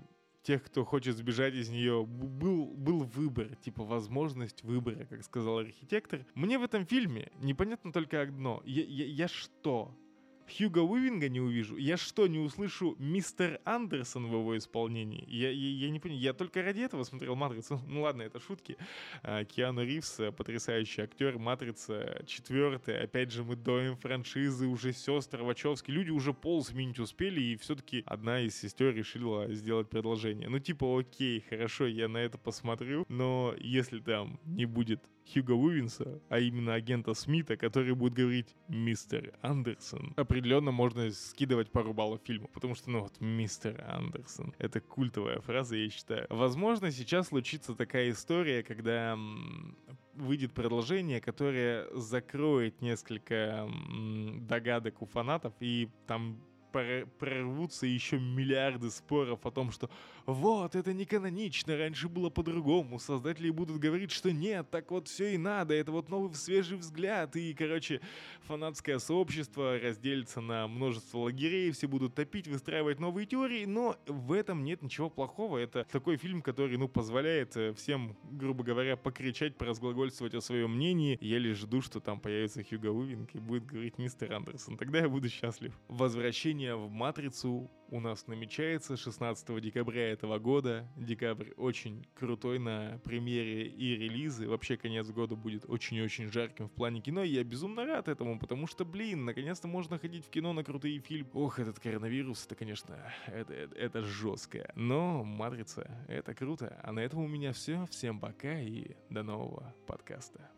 тех, 0.42 0.64
кто 0.64 0.84
хочет 0.84 1.16
сбежать 1.16 1.54
из 1.54 1.68
нее, 1.68 2.04
был, 2.04 2.66
был 2.66 3.04
выбор, 3.04 3.54
типа 3.64 3.84
возможность 3.84 4.64
выбора, 4.64 5.06
как 5.08 5.22
сказал 5.22 5.58
архитектор. 5.58 6.26
Мне 6.34 6.58
в 6.58 6.64
этом 6.64 6.84
фильме 6.84 7.30
непонятно 7.40 7.92
только 7.92 8.20
одно. 8.20 8.60
Я, 8.64 8.82
я, 8.82 9.06
я 9.06 9.28
что? 9.28 9.94
Хьюга 10.48 10.80
Уивинга 10.80 11.28
не 11.28 11.40
увижу, 11.40 11.76
я 11.76 11.96
что, 11.96 12.26
не 12.26 12.38
услышу 12.38 12.96
мистер 12.98 13.60
Андерсон 13.64 14.26
в 14.26 14.34
его 14.34 14.56
исполнении? 14.56 15.24
Я, 15.28 15.50
я, 15.50 15.86
я 15.86 15.90
не 15.90 16.00
понимаю, 16.00 16.22
я 16.22 16.32
только 16.32 16.62
ради 16.62 16.80
этого 16.80 17.04
смотрел 17.04 17.34
«Матрицу». 17.34 17.80
Ну 17.92 18.02
ладно, 18.02 18.22
это 18.22 18.40
шутки. 18.40 18.76
А, 19.22 19.44
Киану 19.44 19.84
Ривз, 19.84 20.20
потрясающий 20.36 21.02
актер, 21.02 21.38
«Матрица» 21.38 22.22
четвертая. 22.26 23.04
Опять 23.04 23.32
же, 23.32 23.44
мы 23.44 23.56
доим 23.56 23.96
франшизы, 23.96 24.66
уже 24.66 24.92
сестры 24.92 25.44
Вачовски. 25.44 25.90
Люди 25.90 26.10
уже 26.10 26.32
пол 26.32 26.64
сменить 26.64 26.98
успели, 26.98 27.40
и 27.40 27.56
все-таки 27.56 28.02
одна 28.06 28.40
из 28.40 28.56
сестер 28.56 28.94
решила 28.94 29.52
сделать 29.52 29.88
предложение. 29.88 30.48
Ну 30.48 30.58
типа, 30.58 31.00
окей, 31.00 31.44
хорошо, 31.48 31.86
я 31.86 32.08
на 32.08 32.18
это 32.18 32.38
посмотрю, 32.38 33.04
но 33.08 33.54
если 33.58 34.00
там 34.00 34.40
не 34.44 34.66
будет 34.66 35.00
Хьюга 35.30 35.52
Уивинса, 35.52 36.20
а 36.28 36.38
именно 36.38 36.74
агента 36.74 37.14
Смита, 37.14 37.56
который 37.56 37.94
будет 37.94 38.14
говорить 38.14 38.54
«Мистер 38.68 39.34
Андерсон», 39.42 40.14
определенно 40.16 40.70
можно 40.70 41.10
скидывать 41.10 41.70
пару 41.70 41.92
баллов 41.92 42.20
фильму, 42.24 42.48
потому 42.48 42.74
что, 42.74 42.90
ну 42.90 43.00
вот, 43.00 43.20
«Мистер 43.20 43.84
Андерсон»— 43.88 44.54
это 44.58 44.80
культовая 44.80 45.40
фраза, 45.40 45.76
я 45.76 45.88
считаю. 45.90 46.26
Возможно, 46.28 46.90
сейчас 46.90 47.28
случится 47.28 47.74
такая 47.74 48.10
история, 48.10 48.62
когда 48.62 49.18
выйдет 50.14 50.52
продолжение, 50.52 51.20
которое 51.20 51.88
закроет 51.94 52.80
несколько 52.82 53.68
догадок 54.40 55.02
у 55.02 55.06
фанатов, 55.06 55.54
и 55.60 55.88
там 56.06 56.40
прорвутся 56.72 57.86
еще 57.86 58.18
миллиарды 58.18 58.90
споров 58.90 59.44
о 59.44 59.50
том, 59.50 59.70
что 59.70 59.90
вот, 60.26 60.74
это 60.74 60.92
не 60.92 61.04
канонично, 61.04 61.76
раньше 61.76 62.08
было 62.08 62.30
по-другому, 62.30 62.98
создатели 62.98 63.50
будут 63.50 63.78
говорить, 63.78 64.10
что 64.10 64.32
нет, 64.32 64.70
так 64.70 64.90
вот 64.90 65.08
все 65.08 65.34
и 65.34 65.38
надо, 65.38 65.74
это 65.74 65.92
вот 65.92 66.08
новый 66.08 66.34
свежий 66.34 66.78
взгляд, 66.78 67.36
и, 67.36 67.54
короче, 67.54 68.00
фанатское 68.42 68.98
сообщество 68.98 69.78
разделится 69.78 70.40
на 70.40 70.68
множество 70.68 71.18
лагерей, 71.18 71.70
все 71.72 71.86
будут 71.86 72.14
топить, 72.14 72.48
выстраивать 72.48 73.00
новые 73.00 73.26
теории, 73.26 73.64
но 73.64 73.96
в 74.06 74.32
этом 74.32 74.64
нет 74.64 74.82
ничего 74.82 75.10
плохого, 75.10 75.58
это 75.58 75.86
такой 75.90 76.16
фильм, 76.16 76.42
который, 76.42 76.76
ну, 76.76 76.88
позволяет 76.88 77.56
э, 77.56 77.72
всем, 77.74 78.16
грубо 78.30 78.64
говоря, 78.64 78.96
покричать, 78.96 79.56
поразглагольствовать 79.56 80.34
о 80.34 80.40
своем 80.40 80.76
мнении, 80.76 81.18
я 81.20 81.38
лишь 81.38 81.58
жду, 81.58 81.80
что 81.80 82.00
там 82.00 82.20
появится 82.20 82.62
Хьюго 82.62 82.88
Уивинг 82.88 83.34
и 83.34 83.38
будет 83.38 83.66
говорить 83.66 83.98
мистер 83.98 84.32
Андерсон, 84.32 84.76
тогда 84.76 85.00
я 85.00 85.08
буду 85.08 85.28
счастлив. 85.28 85.72
Возвращение 85.88 86.76
в 86.76 86.90
Матрицу 86.90 87.70
у 87.92 88.00
нас 88.00 88.26
намечается 88.26 88.96
16 88.96 89.60
декабря 89.60 90.10
этого 90.10 90.38
года. 90.38 90.88
Декабрь 90.96 91.50
очень 91.58 92.06
крутой 92.14 92.58
на 92.58 92.98
премьере 93.04 93.66
и 93.68 93.94
релизы. 93.94 94.48
Вообще 94.48 94.78
конец 94.78 95.10
года 95.10 95.36
будет 95.36 95.68
очень-очень 95.68 96.32
жарким 96.32 96.68
в 96.68 96.72
плане 96.72 97.02
кино. 97.02 97.22
И 97.22 97.28
я 97.28 97.44
безумно 97.44 97.84
рад 97.84 98.08
этому, 98.08 98.38
потому 98.38 98.66
что, 98.66 98.86
блин, 98.86 99.26
наконец-то 99.26 99.68
можно 99.68 99.98
ходить 99.98 100.24
в 100.24 100.30
кино 100.30 100.54
на 100.54 100.64
крутые 100.64 101.00
фильмы. 101.00 101.28
Ох, 101.34 101.58
этот 101.58 101.78
коронавирус, 101.80 102.46
это, 102.46 102.54
конечно, 102.54 102.96
это, 103.26 103.52
это, 103.52 103.76
это 103.76 104.02
жестко. 104.02 104.72
Но 104.74 105.22
Матрица, 105.22 105.90
это 106.08 106.34
круто. 106.34 106.80
А 106.82 106.92
на 106.92 107.00
этом 107.00 107.20
у 107.20 107.28
меня 107.28 107.52
все. 107.52 107.84
Всем 107.90 108.18
пока 108.18 108.58
и 108.58 108.96
до 109.10 109.22
нового 109.22 109.74
подкаста. 109.86 110.50